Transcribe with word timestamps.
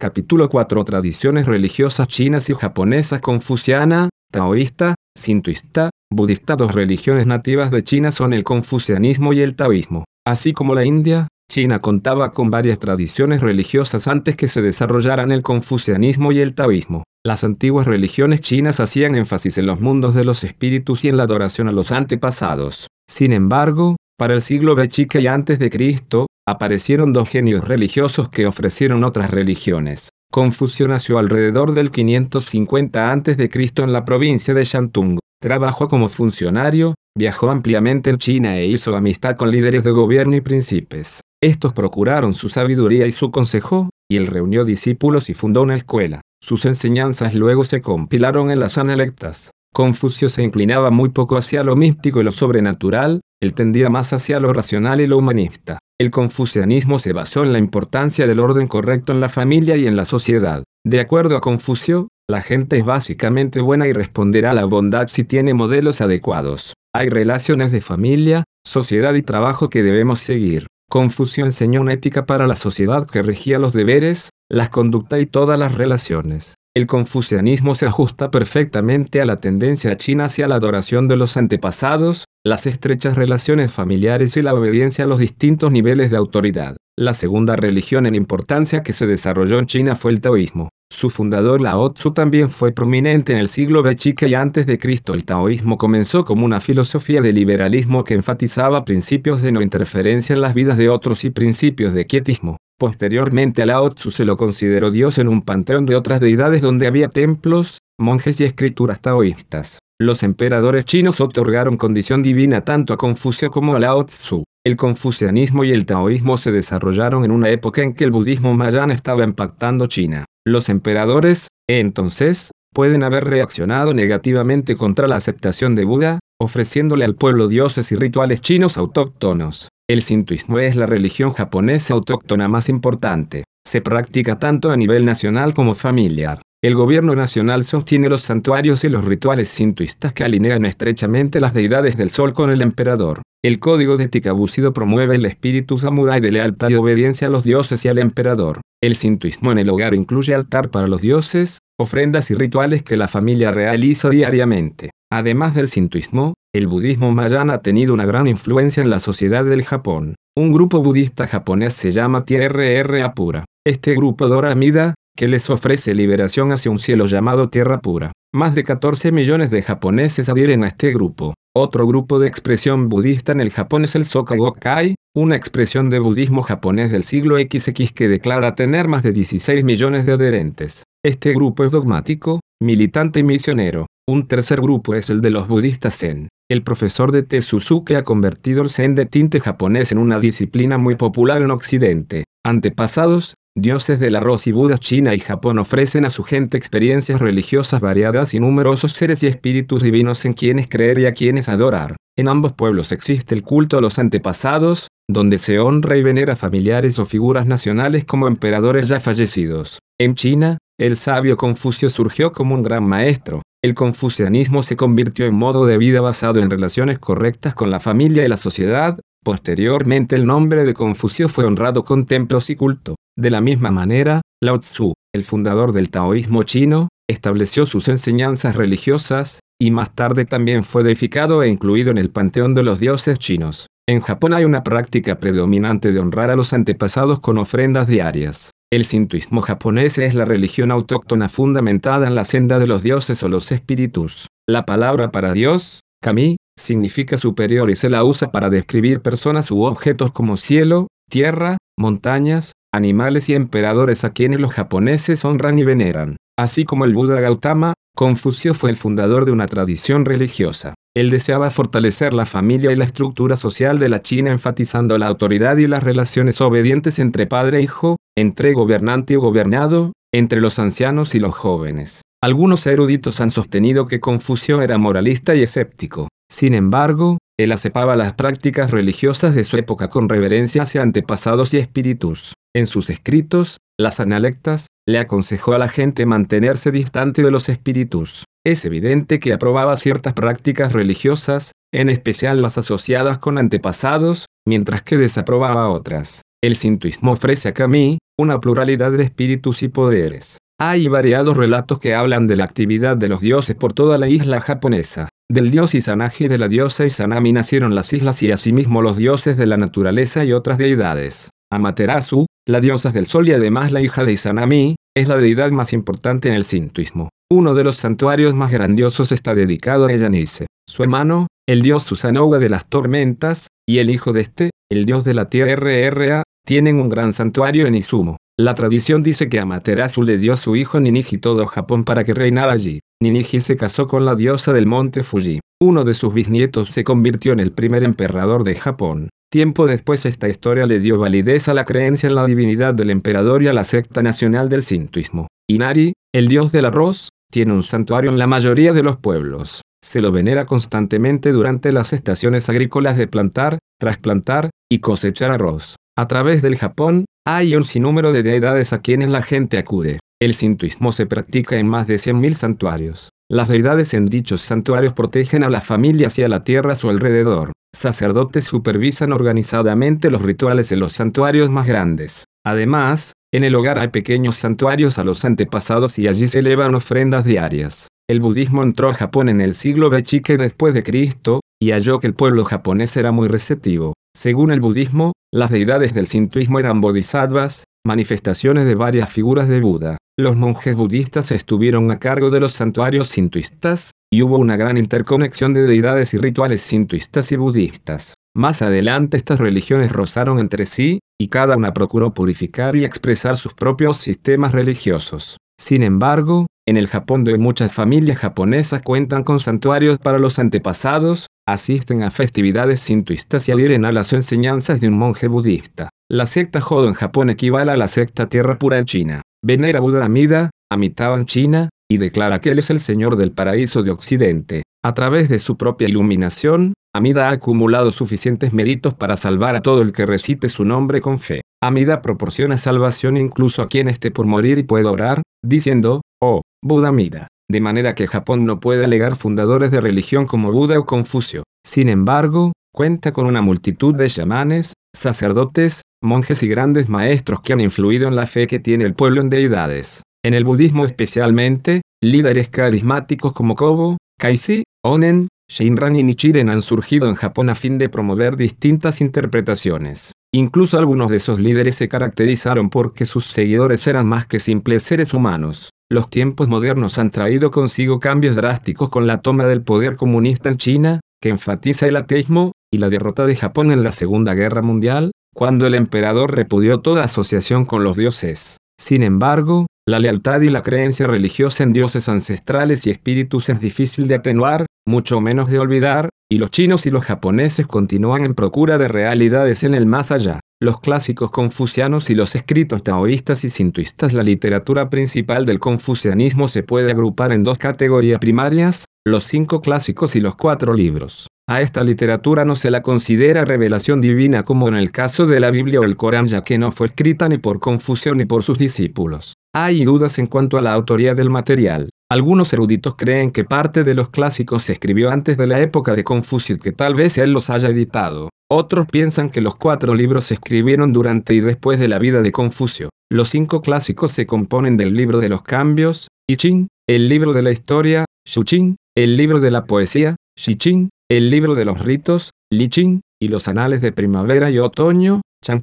Capítulo 0.00 0.48
4 0.48 0.82
Tradiciones 0.86 1.44
religiosas 1.44 2.08
chinas 2.08 2.48
y 2.48 2.54
japonesas 2.54 3.20
confuciana, 3.20 4.08
taoísta, 4.32 4.94
sintoísta, 5.14 5.90
budista 6.10 6.56
Dos 6.56 6.74
religiones 6.74 7.26
nativas 7.26 7.70
de 7.70 7.82
China 7.82 8.10
son 8.10 8.32
el 8.32 8.42
confucianismo 8.42 9.34
y 9.34 9.42
el 9.42 9.56
taoísmo. 9.56 10.04
Así 10.26 10.54
como 10.54 10.74
la 10.74 10.86
India, 10.86 11.28
China 11.52 11.82
contaba 11.82 12.32
con 12.32 12.50
varias 12.50 12.78
tradiciones 12.78 13.42
religiosas 13.42 14.08
antes 14.08 14.36
que 14.36 14.48
se 14.48 14.62
desarrollaran 14.62 15.32
el 15.32 15.42
confucianismo 15.42 16.32
y 16.32 16.40
el 16.40 16.54
taoísmo. 16.54 17.02
Las 17.22 17.44
antiguas 17.44 17.86
religiones 17.86 18.40
chinas 18.40 18.80
hacían 18.80 19.16
énfasis 19.16 19.58
en 19.58 19.66
los 19.66 19.82
mundos 19.82 20.14
de 20.14 20.24
los 20.24 20.44
espíritus 20.44 21.04
y 21.04 21.10
en 21.10 21.18
la 21.18 21.24
adoración 21.24 21.68
a 21.68 21.72
los 21.72 21.92
antepasados. 21.92 22.86
Sin 23.06 23.34
embargo, 23.34 23.96
para 24.18 24.32
el 24.32 24.40
siglo 24.40 24.74
Bechique 24.74 25.20
y 25.20 25.26
antes 25.26 25.58
de 25.58 25.68
Cristo, 25.68 26.26
aparecieron 26.50 27.12
dos 27.12 27.28
genios 27.28 27.66
religiosos 27.66 28.28
que 28.28 28.46
ofrecieron 28.46 29.04
otras 29.04 29.30
religiones. 29.30 30.10
Confucio 30.30 30.86
nació 30.86 31.18
alrededor 31.18 31.74
del 31.74 31.90
550 31.90 33.12
a.C. 33.12 33.50
en 33.76 33.92
la 33.92 34.04
provincia 34.04 34.54
de 34.54 34.64
Shantung. 34.64 35.18
Trabajó 35.40 35.88
como 35.88 36.08
funcionario, 36.08 36.94
viajó 37.16 37.50
ampliamente 37.50 38.10
en 38.10 38.18
China 38.18 38.56
e 38.58 38.66
hizo 38.66 38.94
amistad 38.94 39.36
con 39.36 39.50
líderes 39.50 39.82
de 39.82 39.90
gobierno 39.90 40.36
y 40.36 40.40
príncipes. 40.40 41.20
Estos 41.42 41.72
procuraron 41.72 42.34
su 42.34 42.48
sabiduría 42.48 43.06
y 43.06 43.12
su 43.12 43.30
consejo, 43.30 43.90
y 44.08 44.18
él 44.18 44.26
reunió 44.26 44.64
discípulos 44.64 45.30
y 45.30 45.34
fundó 45.34 45.62
una 45.62 45.74
escuela. 45.74 46.20
Sus 46.42 46.64
enseñanzas 46.64 47.34
luego 47.34 47.64
se 47.64 47.80
compilaron 47.80 48.50
en 48.50 48.60
las 48.60 48.78
Analectas. 48.78 49.50
Confucio 49.72 50.28
se 50.28 50.42
inclinaba 50.42 50.90
muy 50.90 51.10
poco 51.10 51.36
hacia 51.36 51.62
lo 51.62 51.76
místico 51.76 52.20
y 52.20 52.24
lo 52.24 52.32
sobrenatural, 52.32 53.20
él 53.40 53.54
tendía 53.54 53.88
más 53.88 54.12
hacia 54.12 54.40
lo 54.40 54.52
racional 54.52 55.00
y 55.00 55.06
lo 55.06 55.16
humanista. 55.16 55.78
El 55.98 56.10
confucianismo 56.10 56.98
se 56.98 57.12
basó 57.12 57.44
en 57.44 57.52
la 57.52 57.58
importancia 57.58 58.26
del 58.26 58.40
orden 58.40 58.66
correcto 58.66 59.12
en 59.12 59.20
la 59.20 59.28
familia 59.28 59.76
y 59.76 59.86
en 59.86 59.96
la 59.96 60.04
sociedad. 60.04 60.64
De 60.84 60.98
acuerdo 60.98 61.36
a 61.36 61.40
Confucio, 61.40 62.08
la 62.28 62.40
gente 62.40 62.78
es 62.78 62.84
básicamente 62.84 63.60
buena 63.60 63.86
y 63.86 63.92
responderá 63.92 64.50
a 64.50 64.54
la 64.54 64.64
bondad 64.64 65.08
si 65.08 65.24
tiene 65.24 65.54
modelos 65.54 66.00
adecuados. 66.00 66.74
Hay 66.94 67.08
relaciones 67.08 67.70
de 67.70 67.80
familia, 67.80 68.44
sociedad 68.66 69.14
y 69.14 69.22
trabajo 69.22 69.70
que 69.70 69.82
debemos 69.82 70.20
seguir. 70.20 70.66
Confucio 70.90 71.44
enseñó 71.44 71.80
una 71.80 71.92
ética 71.92 72.26
para 72.26 72.46
la 72.46 72.56
sociedad 72.56 73.06
que 73.06 73.22
regía 73.22 73.58
los 73.58 73.72
deberes, 73.72 74.30
las 74.50 74.70
conductas 74.70 75.20
y 75.20 75.26
todas 75.26 75.58
las 75.58 75.74
relaciones. 75.74 76.56
El 76.72 76.86
confucianismo 76.86 77.74
se 77.74 77.86
ajusta 77.86 78.30
perfectamente 78.30 79.20
a 79.20 79.24
la 79.24 79.38
tendencia 79.38 79.96
china 79.96 80.26
hacia 80.26 80.46
la 80.46 80.54
adoración 80.54 81.08
de 81.08 81.16
los 81.16 81.36
antepasados, 81.36 82.26
las 82.44 82.68
estrechas 82.68 83.16
relaciones 83.16 83.72
familiares 83.72 84.36
y 84.36 84.42
la 84.42 84.54
obediencia 84.54 85.04
a 85.04 85.08
los 85.08 85.18
distintos 85.18 85.72
niveles 85.72 86.12
de 86.12 86.16
autoridad. 86.16 86.76
La 86.96 87.12
segunda 87.12 87.56
religión 87.56 88.06
en 88.06 88.14
importancia 88.14 88.84
que 88.84 88.92
se 88.92 89.08
desarrolló 89.08 89.58
en 89.58 89.66
China 89.66 89.96
fue 89.96 90.12
el 90.12 90.20
taoísmo. 90.20 90.68
Su 90.92 91.10
fundador 91.10 91.60
Lao 91.60 91.92
Tzu 91.92 92.12
también 92.12 92.50
fue 92.50 92.70
prominente 92.70 93.32
en 93.32 93.40
el 93.40 93.48
siglo 93.48 93.82
Bechique 93.82 94.28
y 94.28 94.34
antes 94.34 94.64
de 94.66 94.78
Cristo. 94.78 95.14
El 95.14 95.24
taoísmo 95.24 95.76
comenzó 95.76 96.24
como 96.24 96.44
una 96.44 96.60
filosofía 96.60 97.20
de 97.20 97.32
liberalismo 97.32 98.04
que 98.04 98.14
enfatizaba 98.14 98.84
principios 98.84 99.42
de 99.42 99.50
no 99.50 99.60
interferencia 99.60 100.34
en 100.34 100.40
las 100.40 100.54
vidas 100.54 100.78
de 100.78 100.88
otros 100.88 101.24
y 101.24 101.30
principios 101.30 101.94
de 101.94 102.06
quietismo. 102.06 102.58
Posteriormente 102.80 103.60
a 103.60 103.66
Lao 103.66 103.90
Tzu 103.90 104.10
se 104.10 104.24
lo 104.24 104.38
consideró 104.38 104.90
Dios 104.90 105.18
en 105.18 105.28
un 105.28 105.42
panteón 105.42 105.84
de 105.84 105.96
otras 105.96 106.18
deidades 106.18 106.62
donde 106.62 106.86
había 106.86 107.08
templos, 107.10 107.80
monjes 108.00 108.40
y 108.40 108.44
escrituras 108.44 109.02
taoístas. 109.02 109.80
Los 110.00 110.22
emperadores 110.22 110.86
chinos 110.86 111.20
otorgaron 111.20 111.76
condición 111.76 112.22
divina 112.22 112.62
tanto 112.62 112.94
a 112.94 112.96
Confucio 112.96 113.50
como 113.50 113.74
a 113.74 113.80
Lao 113.80 114.06
Tzu. 114.06 114.44
El 114.64 114.76
confucianismo 114.78 115.62
y 115.64 115.72
el 115.72 115.84
taoísmo 115.84 116.38
se 116.38 116.52
desarrollaron 116.52 117.26
en 117.26 117.32
una 117.32 117.50
época 117.50 117.82
en 117.82 117.92
que 117.92 118.04
el 118.04 118.12
budismo 118.12 118.54
mayana 118.54 118.94
estaba 118.94 119.24
impactando 119.24 119.86
China. 119.86 120.24
Los 120.46 120.70
emperadores, 120.70 121.48
entonces, 121.68 122.50
pueden 122.74 123.02
haber 123.02 123.24
reaccionado 123.24 123.92
negativamente 123.92 124.74
contra 124.76 125.06
la 125.06 125.16
aceptación 125.16 125.74
de 125.74 125.84
Buda, 125.84 126.18
ofreciéndole 126.40 127.04
al 127.04 127.14
pueblo 127.14 127.46
dioses 127.46 127.92
y 127.92 127.96
rituales 127.96 128.40
chinos 128.40 128.78
autóctonos. 128.78 129.68
El 129.90 130.02
sintoísmo 130.02 130.60
es 130.60 130.76
la 130.76 130.86
religión 130.86 131.32
japonesa 131.32 131.94
autóctona 131.94 132.46
más 132.46 132.68
importante. 132.68 133.42
Se 133.66 133.80
practica 133.80 134.38
tanto 134.38 134.70
a 134.70 134.76
nivel 134.76 135.04
nacional 135.04 135.52
como 135.52 135.74
familiar. 135.74 136.42
El 136.62 136.76
gobierno 136.76 137.16
nacional 137.16 137.64
sostiene 137.64 138.08
los 138.08 138.20
santuarios 138.20 138.84
y 138.84 138.88
los 138.88 139.04
rituales 139.04 139.48
sintoístas 139.48 140.12
que 140.12 140.22
alinean 140.22 140.64
estrechamente 140.64 141.40
las 141.40 141.54
deidades 141.54 141.96
del 141.96 142.10
sol 142.10 142.34
con 142.34 142.50
el 142.50 142.62
emperador. 142.62 143.22
El 143.42 143.58
código 143.58 143.96
de 143.96 144.04
ética 144.04 144.32
promueve 144.72 145.16
el 145.16 145.26
espíritu 145.26 145.76
samurái 145.76 146.20
de 146.20 146.30
lealtad 146.30 146.70
y 146.70 146.76
obediencia 146.76 147.26
a 147.26 147.30
los 147.30 147.42
dioses 147.42 147.84
y 147.84 147.88
al 147.88 147.98
emperador. 147.98 148.60
El 148.80 148.94
sintoísmo 148.94 149.50
en 149.50 149.58
el 149.58 149.70
hogar 149.70 149.94
incluye 149.94 150.36
altar 150.36 150.70
para 150.70 150.86
los 150.86 151.00
dioses, 151.00 151.58
ofrendas 151.80 152.30
y 152.30 152.36
rituales 152.36 152.84
que 152.84 152.96
la 152.96 153.08
familia 153.08 153.50
realiza 153.50 154.08
diariamente. 154.08 154.90
Además 155.10 155.56
del 155.56 155.66
sintoísmo, 155.66 156.34
el 156.52 156.66
budismo 156.66 157.12
mayana 157.12 157.54
ha 157.54 157.62
tenido 157.62 157.94
una 157.94 158.06
gran 158.06 158.26
influencia 158.26 158.82
en 158.82 158.90
la 158.90 158.98
sociedad 158.98 159.44
del 159.44 159.62
Japón. 159.64 160.16
Un 160.36 160.52
grupo 160.52 160.82
budista 160.82 161.28
japonés 161.28 161.74
se 161.74 161.92
llama 161.92 162.24
TRR 162.24 163.02
Apura. 163.02 163.44
Este 163.64 163.94
grupo 163.94 164.24
adora 164.24 164.50
a 164.50 164.54
Mida, 164.56 164.94
que 165.16 165.28
les 165.28 165.48
ofrece 165.48 165.94
liberación 165.94 166.50
hacia 166.50 166.72
un 166.72 166.78
cielo 166.78 167.06
llamado 167.06 167.50
Tierra 167.50 167.80
Pura. 167.80 168.10
Más 168.34 168.56
de 168.56 168.64
14 168.64 169.12
millones 169.12 169.50
de 169.50 169.62
japoneses 169.62 170.28
adhieren 170.28 170.64
a 170.64 170.68
este 170.68 170.92
grupo. 170.92 171.34
Otro 171.56 171.86
grupo 171.86 172.18
de 172.18 172.26
expresión 172.26 172.88
budista 172.88 173.30
en 173.30 173.40
el 173.40 173.50
Japón 173.50 173.84
es 173.84 173.94
el 173.94 174.04
Soka 174.04 174.34
Gokkai, 174.34 174.96
una 175.14 175.36
expresión 175.36 175.88
de 175.88 176.00
budismo 176.00 176.42
japonés 176.42 176.90
del 176.90 177.04
siglo 177.04 177.36
XX 177.36 177.92
que 177.92 178.08
declara 178.08 178.56
tener 178.56 178.88
más 178.88 179.04
de 179.04 179.12
16 179.12 179.64
millones 179.64 180.04
de 180.04 180.12
adherentes. 180.12 180.82
Este 181.04 181.32
grupo 181.32 181.64
es 181.64 181.70
dogmático, 181.70 182.40
militante 182.60 183.20
y 183.20 183.22
misionero. 183.24 183.86
Un 184.10 184.26
tercer 184.26 184.60
grupo 184.60 184.96
es 184.96 185.08
el 185.08 185.20
de 185.20 185.30
los 185.30 185.46
budistas 185.46 185.96
Zen. 185.96 186.30
El 186.50 186.64
profesor 186.64 187.12
de 187.12 187.22
Tesuzuke 187.22 187.94
ha 187.94 188.02
convertido 188.02 188.60
el 188.60 188.68
Zen 188.68 188.96
de 188.96 189.06
tinte 189.06 189.38
japonés 189.38 189.92
en 189.92 189.98
una 189.98 190.18
disciplina 190.18 190.78
muy 190.78 190.96
popular 190.96 191.40
en 191.42 191.52
Occidente. 191.52 192.24
Antepasados, 192.44 193.34
dioses 193.56 194.00
del 194.00 194.16
arroz 194.16 194.48
y 194.48 194.50
Budas 194.50 194.80
China 194.80 195.14
y 195.14 195.20
Japón 195.20 195.60
ofrecen 195.60 196.04
a 196.04 196.10
su 196.10 196.24
gente 196.24 196.58
experiencias 196.58 197.20
religiosas 197.20 197.80
variadas 197.80 198.34
y 198.34 198.40
numerosos 198.40 198.94
seres 198.94 199.22
y 199.22 199.28
espíritus 199.28 199.80
divinos 199.80 200.24
en 200.24 200.32
quienes 200.32 200.68
creer 200.68 200.98
y 200.98 201.06
a 201.06 201.14
quienes 201.14 201.48
adorar. 201.48 201.94
En 202.18 202.26
ambos 202.26 202.52
pueblos 202.52 202.90
existe 202.90 203.36
el 203.36 203.44
culto 203.44 203.78
a 203.78 203.80
los 203.80 204.00
antepasados, 204.00 204.88
donde 205.08 205.38
se 205.38 205.60
honra 205.60 205.96
y 205.96 206.02
venera 206.02 206.34
familiares 206.34 206.98
o 206.98 207.04
figuras 207.04 207.46
nacionales 207.46 208.04
como 208.04 208.26
emperadores 208.26 208.88
ya 208.88 208.98
fallecidos. 208.98 209.78
En 210.00 210.16
China, 210.16 210.58
el 210.80 210.96
sabio 210.96 211.36
Confucio 211.36 211.90
surgió 211.90 212.32
como 212.32 212.54
un 212.54 212.62
gran 212.62 212.88
maestro. 212.88 213.42
El 213.62 213.74
confucianismo 213.74 214.62
se 214.62 214.78
convirtió 214.78 215.26
en 215.26 215.34
modo 215.34 215.66
de 215.66 215.76
vida 215.76 216.00
basado 216.00 216.40
en 216.40 216.48
relaciones 216.48 216.98
correctas 216.98 217.52
con 217.52 217.70
la 217.70 217.80
familia 217.80 218.24
y 218.24 218.28
la 218.28 218.38
sociedad. 218.38 218.98
Posteriormente 219.22 220.16
el 220.16 220.24
nombre 220.24 220.64
de 220.64 220.72
Confucio 220.72 221.28
fue 221.28 221.44
honrado 221.44 221.84
con 221.84 222.06
templos 222.06 222.48
y 222.48 222.56
culto. 222.56 222.94
De 223.14 223.28
la 223.28 223.42
misma 223.42 223.70
manera, 223.70 224.22
Lao 224.42 224.58
Tzu, 224.58 224.94
el 225.14 225.22
fundador 225.22 225.72
del 225.72 225.90
taoísmo 225.90 226.44
chino, 226.44 226.88
estableció 227.06 227.66
sus 227.66 227.88
enseñanzas 227.88 228.56
religiosas, 228.56 229.40
y 229.60 229.72
más 229.72 229.94
tarde 229.94 230.24
también 230.24 230.64
fue 230.64 230.82
deificado 230.82 231.42
e 231.42 231.50
incluido 231.50 231.90
en 231.90 231.98
el 231.98 232.08
panteón 232.08 232.54
de 232.54 232.62
los 232.62 232.80
dioses 232.80 233.18
chinos. 233.18 233.66
En 233.86 234.00
Japón 234.00 234.32
hay 234.32 234.44
una 234.46 234.64
práctica 234.64 235.18
predominante 235.18 235.92
de 235.92 236.00
honrar 236.00 236.30
a 236.30 236.36
los 236.36 236.54
antepasados 236.54 237.20
con 237.20 237.36
ofrendas 237.36 237.86
diarias. 237.86 238.52
El 238.72 238.84
sintoísmo 238.84 239.40
japonés 239.40 239.98
es 239.98 240.14
la 240.14 240.24
religión 240.24 240.70
autóctona 240.70 241.28
fundamentada 241.28 242.06
en 242.06 242.14
la 242.14 242.24
senda 242.24 242.60
de 242.60 242.68
los 242.68 242.84
dioses 242.84 243.20
o 243.24 243.28
los 243.28 243.50
espíritus. 243.50 244.28
La 244.48 244.64
palabra 244.64 245.10
para 245.10 245.32
Dios, 245.32 245.80
kami, 246.00 246.36
significa 246.56 247.16
superior 247.16 247.68
y 247.70 247.74
se 247.74 247.90
la 247.90 248.04
usa 248.04 248.30
para 248.30 248.48
describir 248.48 249.00
personas 249.00 249.50
u 249.50 249.64
objetos 249.64 250.12
como 250.12 250.36
cielo, 250.36 250.86
tierra, 251.10 251.56
montañas, 251.76 252.52
animales 252.72 253.28
y 253.28 253.34
emperadores 253.34 254.04
a 254.04 254.10
quienes 254.10 254.38
los 254.38 254.52
japoneses 254.52 255.24
honran 255.24 255.58
y 255.58 255.64
veneran. 255.64 256.16
Así 256.38 256.64
como 256.64 256.84
el 256.84 256.94
Buda 256.94 257.20
Gautama, 257.20 257.74
Confucio 258.00 258.54
fue 258.54 258.70
el 258.70 258.78
fundador 258.78 259.26
de 259.26 259.30
una 259.30 259.44
tradición 259.44 260.06
religiosa. 260.06 260.72
Él 260.96 261.10
deseaba 261.10 261.50
fortalecer 261.50 262.14
la 262.14 262.24
familia 262.24 262.72
y 262.72 262.76
la 262.76 262.86
estructura 262.86 263.36
social 263.36 263.78
de 263.78 263.90
la 263.90 264.00
China 264.00 264.30
enfatizando 264.30 264.96
la 264.96 265.06
autoridad 265.06 265.58
y 265.58 265.66
las 265.66 265.82
relaciones 265.82 266.40
obedientes 266.40 266.98
entre 266.98 267.26
padre 267.26 267.58
e 267.58 267.62
hijo, 267.64 267.96
entre 268.16 268.54
gobernante 268.54 269.12
y 269.12 269.16
gobernado, 269.16 269.92
entre 270.14 270.40
los 270.40 270.58
ancianos 270.58 271.14
y 271.14 271.18
los 271.18 271.34
jóvenes. 271.34 272.00
Algunos 272.22 272.66
eruditos 272.66 273.20
han 273.20 273.30
sostenido 273.30 273.86
que 273.86 274.00
Confucio 274.00 274.62
era 274.62 274.78
moralista 274.78 275.34
y 275.34 275.42
escéptico. 275.42 276.08
Sin 276.32 276.54
embargo, 276.54 277.18
él 277.38 277.52
aceptaba 277.52 277.96
las 277.96 278.14
prácticas 278.14 278.70
religiosas 278.70 279.34
de 279.34 279.44
su 279.44 279.58
época 279.58 279.90
con 279.90 280.08
reverencia 280.08 280.62
hacia 280.62 280.80
antepasados 280.80 281.52
y 281.52 281.58
espíritus. 281.58 282.32
En 282.56 282.66
sus 282.66 282.88
escritos, 282.88 283.58
las 283.80 284.00
analectas, 284.00 284.66
le 284.86 284.98
aconsejó 284.98 285.54
a 285.54 285.58
la 285.58 285.68
gente 285.68 286.06
mantenerse 286.06 286.70
distante 286.70 287.22
de 287.22 287.30
los 287.30 287.48
espíritus. 287.48 288.24
Es 288.44 288.64
evidente 288.64 289.20
que 289.20 289.32
aprobaba 289.32 289.76
ciertas 289.76 290.14
prácticas 290.14 290.72
religiosas, 290.72 291.52
en 291.72 291.88
especial 291.88 292.42
las 292.42 292.58
asociadas 292.58 293.18
con 293.18 293.38
antepasados, 293.38 294.26
mientras 294.46 294.82
que 294.82 294.96
desaprobaba 294.96 295.68
otras. 295.68 296.22
El 296.42 296.56
sintoísmo 296.56 297.12
ofrece 297.12 297.50
a 297.50 297.54
Kami, 297.54 297.98
una 298.18 298.40
pluralidad 298.40 298.92
de 298.92 299.04
espíritus 299.04 299.62
y 299.62 299.68
poderes. 299.68 300.38
Hay 300.58 300.88
variados 300.88 301.36
relatos 301.36 301.78
que 301.78 301.94
hablan 301.94 302.26
de 302.26 302.36
la 302.36 302.44
actividad 302.44 302.96
de 302.96 303.08
los 303.08 303.20
dioses 303.20 303.56
por 303.56 303.72
toda 303.72 303.96
la 303.98 304.08
isla 304.08 304.40
japonesa. 304.40 305.08
Del 305.30 305.50
dios 305.50 305.74
Izanagi 305.74 306.24
y 306.24 306.28
de 306.28 306.38
la 306.38 306.48
diosa 306.48 306.84
Izanami 306.84 307.32
nacieron 307.32 307.74
las 307.74 307.92
islas 307.92 308.22
y 308.22 308.32
asimismo 308.32 308.82
los 308.82 308.96
dioses 308.96 309.36
de 309.36 309.46
la 309.46 309.56
naturaleza 309.56 310.24
y 310.24 310.32
otras 310.32 310.58
deidades. 310.58 311.30
Amaterasu, 311.52 312.26
la 312.46 312.60
diosa 312.60 312.90
del 312.90 313.06
sol 313.06 313.28
y 313.28 313.32
además 313.32 313.72
la 313.72 313.80
hija 313.80 314.04
de 314.04 314.12
Izanami, 314.12 314.76
es 314.96 315.08
la 315.08 315.16
deidad 315.16 315.50
más 315.50 315.72
importante 315.72 316.28
en 316.28 316.34
el 316.34 316.44
sintoísmo. 316.44 317.08
Uno 317.28 317.54
de 317.54 317.64
los 317.64 317.76
santuarios 317.76 318.34
más 318.34 318.52
grandiosos 318.52 319.10
está 319.10 319.34
dedicado 319.34 319.86
a 319.86 319.92
Yanice, 319.92 320.46
su 320.68 320.84
hermano, 320.84 321.26
el 321.48 321.62
dios 321.62 321.82
Susanoga 321.82 322.38
de 322.38 322.50
las 322.50 322.68
tormentas, 322.68 323.48
y 323.68 323.78
el 323.78 323.90
hijo 323.90 324.12
de 324.12 324.20
este, 324.20 324.50
el 324.70 324.86
dios 324.86 325.04
de 325.04 325.14
la 325.14 325.28
tierra 325.28 326.22
tienen 326.46 326.80
un 326.80 326.88
gran 326.88 327.12
santuario 327.12 327.66
en 327.66 327.74
Izumo. 327.74 328.16
La 328.38 328.54
tradición 328.54 329.02
dice 329.02 329.28
que 329.28 329.40
Amaterasu 329.40 330.02
le 330.02 330.18
dio 330.18 330.32
a 330.32 330.36
su 330.36 330.54
hijo 330.54 330.78
Ninigi 330.78 331.18
todo 331.18 331.46
Japón 331.46 331.84
para 331.84 332.04
que 332.04 332.14
reinara 332.14 332.52
allí. 332.52 332.80
Ninigi 333.02 333.40
se 333.40 333.56
casó 333.56 333.88
con 333.88 334.04
la 334.04 334.14
diosa 334.14 334.52
del 334.52 334.66
monte 334.66 335.02
Fuji. 335.02 335.40
Uno 335.60 335.84
de 335.84 335.94
sus 335.94 336.14
bisnietos 336.14 336.70
se 336.70 336.84
convirtió 336.84 337.32
en 337.32 337.40
el 337.40 337.52
primer 337.52 337.82
emperador 337.84 338.44
de 338.44 338.54
Japón. 338.54 339.08
Tiempo 339.32 339.68
después 339.68 340.06
esta 340.06 340.28
historia 340.28 340.66
le 340.66 340.80
dio 340.80 340.98
validez 340.98 341.46
a 341.48 341.54
la 341.54 341.64
creencia 341.64 342.08
en 342.08 342.16
la 342.16 342.26
divinidad 342.26 342.74
del 342.74 342.90
emperador 342.90 343.44
y 343.44 343.46
a 343.46 343.52
la 343.52 343.62
secta 343.62 344.02
nacional 344.02 344.48
del 344.48 344.64
sintoísmo. 344.64 345.28
Inari, 345.48 345.92
el 346.12 346.26
dios 346.26 346.50
del 346.50 346.64
arroz, 346.64 347.10
tiene 347.30 347.52
un 347.52 347.62
santuario 347.62 348.10
en 348.10 348.18
la 348.18 348.26
mayoría 348.26 348.72
de 348.72 348.82
los 348.82 348.96
pueblos. 348.96 349.62
Se 349.84 350.00
lo 350.00 350.10
venera 350.10 350.46
constantemente 350.46 351.30
durante 351.30 351.70
las 351.70 351.92
estaciones 351.92 352.48
agrícolas 352.48 352.96
de 352.96 353.06
plantar, 353.06 353.60
trasplantar 353.78 354.50
y 354.68 354.80
cosechar 354.80 355.30
arroz. 355.30 355.76
A 355.96 356.08
través 356.08 356.42
del 356.42 356.56
Japón, 356.56 357.04
hay 357.24 357.54
un 357.54 357.62
sinnúmero 357.62 358.12
de 358.12 358.24
deidades 358.24 358.72
a 358.72 358.80
quienes 358.80 359.10
la 359.10 359.22
gente 359.22 359.58
acude. 359.58 360.00
El 360.20 360.34
sintoísmo 360.34 360.90
se 360.90 361.06
practica 361.06 361.56
en 361.56 361.68
más 361.68 361.86
de 361.86 361.94
100.000 361.94 362.34
santuarios. 362.34 363.10
Las 363.30 363.46
deidades 363.46 363.94
en 363.94 364.06
dichos 364.06 364.42
santuarios 364.42 364.92
protegen 364.92 365.44
a 365.44 365.50
las 365.50 365.64
familias 365.64 366.18
y 366.18 366.24
a 366.24 366.28
la 366.28 366.42
tierra 366.42 366.72
a 366.72 366.76
su 366.76 366.90
alrededor. 366.90 367.52
Sacerdotes 367.72 368.44
supervisan 368.44 369.12
organizadamente 369.12 370.10
los 370.10 370.22
rituales 370.22 370.72
en 370.72 370.80
los 370.80 370.92
santuarios 370.92 371.50
más 371.50 371.66
grandes. 371.66 372.24
Además, 372.44 373.12
en 373.32 373.44
el 373.44 373.54
hogar 373.54 373.78
hay 373.78 373.88
pequeños 373.88 374.36
santuarios 374.36 374.98
a 374.98 375.04
los 375.04 375.24
antepasados 375.24 375.98
y 375.98 376.08
allí 376.08 376.26
se 376.26 376.40
elevan 376.40 376.74
ofrendas 376.74 377.24
diarias. 377.24 377.88
El 378.08 378.20
budismo 378.20 378.64
entró 378.64 378.88
a 378.88 378.94
Japón 378.94 379.28
en 379.28 379.40
el 379.40 379.54
siglo 379.54 379.88
Bechique 379.88 380.36
después 380.36 380.74
de 380.74 380.82
Cristo, 380.82 381.40
y 381.62 381.70
halló 381.70 382.00
que 382.00 382.08
el 382.08 382.14
pueblo 382.14 382.44
japonés 382.44 382.96
era 382.96 383.12
muy 383.12 383.28
receptivo. 383.28 383.92
Según 384.16 384.50
el 384.50 384.60
budismo, 384.60 385.12
las 385.32 385.50
deidades 385.50 385.94
del 385.94 386.08
sintoísmo 386.08 386.58
eran 386.58 386.80
bodhisattvas, 386.80 387.64
manifestaciones 387.86 388.66
de 388.66 388.74
varias 388.74 389.10
figuras 389.10 389.46
de 389.46 389.60
Buda. 389.60 389.96
Los 390.18 390.36
monjes 390.36 390.74
budistas 390.74 391.30
estuvieron 391.30 391.90
a 391.92 392.00
cargo 392.00 392.30
de 392.30 392.40
los 392.40 392.52
santuarios 392.52 393.08
sintoístas, 393.08 393.89
y 394.12 394.22
hubo 394.22 394.38
una 394.38 394.56
gran 394.56 394.76
interconexión 394.76 395.54
de 395.54 395.62
deidades 395.62 396.12
y 396.14 396.18
rituales 396.18 396.62
sintoístas 396.62 397.30
y 397.30 397.36
budistas. 397.36 398.14
Más 398.34 398.62
adelante 398.62 399.16
estas 399.16 399.40
religiones 399.40 399.92
rozaron 399.92 400.38
entre 400.38 400.66
sí, 400.66 401.00
y 401.20 401.28
cada 401.28 401.56
una 401.56 401.72
procuró 401.72 402.12
purificar 402.12 402.76
y 402.76 402.84
expresar 402.84 403.36
sus 403.36 403.54
propios 403.54 403.98
sistemas 403.98 404.52
religiosos. 404.52 405.36
Sin 405.60 405.82
embargo, 405.82 406.46
en 406.66 406.76
el 406.76 406.86
Japón 406.86 407.24
de 407.24 407.36
muchas 407.38 407.72
familias 407.72 408.18
japonesas 408.18 408.82
cuentan 408.82 409.24
con 409.24 409.40
santuarios 409.40 409.98
para 409.98 410.18
los 410.18 410.38
antepasados, 410.38 411.26
asisten 411.46 412.02
a 412.02 412.10
festividades 412.10 412.80
sintoístas 412.80 413.48
y 413.48 413.52
adhieren 413.52 413.84
a 413.84 413.92
las 413.92 414.12
enseñanzas 414.12 414.80
de 414.80 414.88
un 414.88 414.96
monje 414.96 415.26
budista. 415.26 415.90
La 416.08 416.26
secta 416.26 416.60
Jodo 416.60 416.88
en 416.88 416.94
Japón 416.94 417.30
equivale 417.30 417.72
a 417.72 417.76
la 417.76 417.88
secta 417.88 418.28
Tierra 418.28 418.58
Pura 418.58 418.78
en 418.78 418.84
China. 418.84 419.22
Venera 419.44 419.80
Buda 419.80 420.04
Amida, 420.04 420.50
Amitabha 420.70 421.18
en 421.18 421.26
China, 421.26 421.68
y 421.90 421.98
declara 421.98 422.40
que 422.40 422.50
él 422.50 422.60
es 422.60 422.70
el 422.70 422.78
señor 422.78 423.16
del 423.16 423.32
paraíso 423.32 423.82
de 423.82 423.90
Occidente. 423.90 424.62
A 424.82 424.94
través 424.94 425.28
de 425.28 425.40
su 425.40 425.56
propia 425.56 425.88
iluminación, 425.88 426.72
Amida 426.94 427.28
ha 427.28 427.32
acumulado 427.32 427.90
suficientes 427.90 428.52
méritos 428.52 428.94
para 428.94 429.16
salvar 429.16 429.56
a 429.56 429.60
todo 429.60 429.82
el 429.82 429.92
que 429.92 430.06
recite 430.06 430.48
su 430.48 430.64
nombre 430.64 431.00
con 431.00 431.18
fe. 431.18 431.42
Amida 431.60 432.00
proporciona 432.00 432.56
salvación 432.56 433.16
incluso 433.16 433.60
a 433.60 433.68
quien 433.68 433.88
esté 433.88 434.10
por 434.10 434.26
morir 434.26 434.58
y 434.58 434.62
puede 434.62 434.86
orar, 434.86 435.22
diciendo, 435.44 436.00
oh, 436.22 436.42
Buda 436.62 436.88
Amida. 436.88 437.26
De 437.50 437.60
manera 437.60 437.96
que 437.96 438.06
Japón 438.06 438.44
no 438.44 438.60
puede 438.60 438.84
alegar 438.84 439.16
fundadores 439.16 439.72
de 439.72 439.80
religión 439.80 440.24
como 440.24 440.52
Buda 440.52 440.78
o 440.78 440.86
Confucio. 440.86 441.42
Sin 441.66 441.88
embargo, 441.88 442.52
cuenta 442.72 443.12
con 443.12 443.26
una 443.26 443.42
multitud 443.42 443.96
de 443.96 444.08
chamanes, 444.08 444.74
sacerdotes, 444.94 445.82
monjes 446.02 446.44
y 446.44 446.48
grandes 446.48 446.88
maestros 446.88 447.40
que 447.40 447.52
han 447.52 447.60
influido 447.60 448.06
en 448.06 448.14
la 448.14 448.26
fe 448.26 448.46
que 448.46 448.60
tiene 448.60 448.84
el 448.84 448.94
pueblo 448.94 449.20
en 449.20 449.30
deidades. 449.30 450.02
En 450.22 450.34
el 450.34 450.44
budismo 450.44 450.84
especialmente, 450.84 451.80
líderes 452.02 452.48
carismáticos 452.48 453.32
como 453.32 453.54
Kobo, 453.54 453.96
Kaisi, 454.18 454.64
Onen, 454.84 455.28
Shinran 455.50 455.96
y 455.96 456.02
Nichiren 456.02 456.50
han 456.50 456.60
surgido 456.60 457.08
en 457.08 457.14
Japón 457.14 457.48
a 457.48 457.54
fin 457.54 457.78
de 457.78 457.88
promover 457.88 458.36
distintas 458.36 459.00
interpretaciones. 459.00 460.12
Incluso 460.32 460.78
algunos 460.78 461.10
de 461.10 461.16
esos 461.16 461.40
líderes 461.40 461.74
se 461.74 461.88
caracterizaron 461.88 462.68
porque 462.68 463.06
sus 463.06 463.24
seguidores 463.24 463.86
eran 463.86 464.06
más 464.06 464.26
que 464.26 464.38
simples 464.38 464.82
seres 464.82 465.14
humanos. 465.14 465.70
Los 465.90 466.10
tiempos 466.10 466.48
modernos 466.48 466.98
han 466.98 467.10
traído 467.10 467.50
consigo 467.50 467.98
cambios 467.98 468.36
drásticos 468.36 468.90
con 468.90 469.06
la 469.06 469.22
toma 469.22 469.46
del 469.46 469.62
poder 469.62 469.96
comunista 469.96 470.50
en 470.50 470.56
China, 470.56 471.00
que 471.20 471.30
enfatiza 471.30 471.88
el 471.88 471.96
ateísmo, 471.96 472.52
y 472.72 472.78
la 472.78 472.90
derrota 472.90 473.26
de 473.26 473.34
Japón 473.36 473.72
en 473.72 473.82
la 473.82 473.90
Segunda 473.90 474.34
Guerra 474.34 474.62
Mundial, 474.62 475.12
cuando 475.34 475.66
el 475.66 475.74
emperador 475.74 476.36
repudió 476.36 476.80
toda 476.80 477.04
asociación 477.04 477.64
con 477.64 477.82
los 477.82 477.96
dioses. 477.96 478.58
Sin 478.78 479.02
embargo, 479.02 479.66
la 479.88 479.98
lealtad 479.98 480.40
y 480.42 480.50
la 480.50 480.62
creencia 480.62 481.06
religiosa 481.06 481.64
en 481.64 481.72
dioses 481.72 482.08
ancestrales 482.08 482.86
y 482.86 482.90
espíritus 482.90 483.48
es 483.48 483.60
difícil 483.60 484.06
de 484.08 484.16
atenuar, 484.16 484.66
mucho 484.86 485.20
menos 485.20 485.50
de 485.50 485.58
olvidar, 485.58 486.10
y 486.30 486.38
los 486.38 486.50
chinos 486.50 486.86
y 486.86 486.90
los 486.90 487.04
japoneses 487.04 487.66
continúan 487.66 488.24
en 488.24 488.34
procura 488.34 488.78
de 488.78 488.88
realidades 488.88 489.64
en 489.64 489.74
el 489.74 489.86
más 489.86 490.12
allá. 490.12 490.40
Los 490.62 490.80
clásicos 490.80 491.30
confucianos 491.30 492.10
y 492.10 492.14
los 492.14 492.36
escritos 492.36 492.84
taoístas 492.84 493.44
y 493.44 493.50
sintoístas 493.50 494.12
La 494.12 494.22
literatura 494.22 494.90
principal 494.90 495.46
del 495.46 495.58
confucianismo 495.58 496.46
se 496.46 496.62
puede 496.62 496.92
agrupar 496.92 497.32
en 497.32 497.42
dos 497.42 497.58
categorías 497.58 498.20
primarias, 498.20 498.84
los 499.04 499.24
cinco 499.24 499.62
clásicos 499.62 500.14
y 500.14 500.20
los 500.20 500.36
cuatro 500.36 500.74
libros. 500.74 501.26
A 501.48 501.62
esta 501.62 501.82
literatura 501.82 502.44
no 502.44 502.54
se 502.54 502.70
la 502.70 502.82
considera 502.82 503.44
revelación 503.44 504.00
divina 504.00 504.44
como 504.44 504.68
en 504.68 504.76
el 504.76 504.92
caso 504.92 505.26
de 505.26 505.40
la 505.40 505.50
Biblia 505.50 505.80
o 505.80 505.84
el 505.84 505.96
Corán 505.96 506.26
ya 506.26 506.44
que 506.44 506.58
no 506.58 506.70
fue 506.70 506.88
escrita 506.88 507.28
ni 507.28 507.38
por 507.38 507.58
Confucio 507.58 508.14
ni 508.14 508.24
por 508.24 508.44
sus 508.44 508.58
discípulos. 508.58 509.34
Hay 509.52 509.84
dudas 509.84 510.18
en 510.20 510.26
cuanto 510.26 510.58
a 510.58 510.62
la 510.62 510.72
autoría 510.72 511.14
del 511.16 511.28
material. 511.28 511.90
Algunos 512.08 512.52
eruditos 512.52 512.94
creen 512.94 513.32
que 513.32 513.44
parte 513.44 513.82
de 513.82 513.94
los 513.96 514.08
clásicos 514.08 514.62
se 514.62 514.74
escribió 514.74 515.10
antes 515.10 515.36
de 515.36 515.48
la 515.48 515.60
época 515.60 515.96
de 515.96 516.04
Confucio 516.04 516.54
y 516.54 516.58
que 516.60 516.70
tal 516.70 516.94
vez 516.94 517.18
él 517.18 517.32
los 517.32 517.50
haya 517.50 517.68
editado. 517.68 518.28
Otros 518.48 518.86
piensan 518.86 519.28
que 519.28 519.40
los 519.40 519.56
cuatro 519.56 519.94
libros 519.94 520.26
se 520.26 520.34
escribieron 520.34 520.92
durante 520.92 521.34
y 521.34 521.40
después 521.40 521.80
de 521.80 521.88
la 521.88 521.98
vida 521.98 522.22
de 522.22 522.30
Confucio. 522.30 522.90
Los 523.10 523.30
cinco 523.30 523.60
clásicos 523.60 524.12
se 524.12 524.24
componen 524.24 524.76
del 524.76 524.94
libro 524.94 525.18
de 525.18 525.28
los 525.28 525.42
cambios, 525.42 526.06
I 526.28 526.36
Ching, 526.36 526.68
el 526.88 527.08
libro 527.08 527.32
de 527.32 527.42
la 527.42 527.50
historia, 527.50 528.04
Shu 528.24 528.44
Ching, 528.44 528.76
el 528.96 529.16
libro 529.16 529.40
de 529.40 529.50
la 529.50 529.64
poesía, 529.64 530.14
Shi 530.36 530.54
Ching, 530.56 530.90
el 531.10 531.30
libro 531.30 531.56
de 531.56 531.64
los 531.64 531.80
ritos, 531.80 532.30
Li 532.52 532.68
Ching, 532.68 533.00
y 533.20 533.28
los 533.28 533.48
anales 533.48 533.80
de 533.80 533.90
primavera 533.90 534.48
y 534.50 534.58
otoño, 534.58 535.22
Chang. 535.44 535.62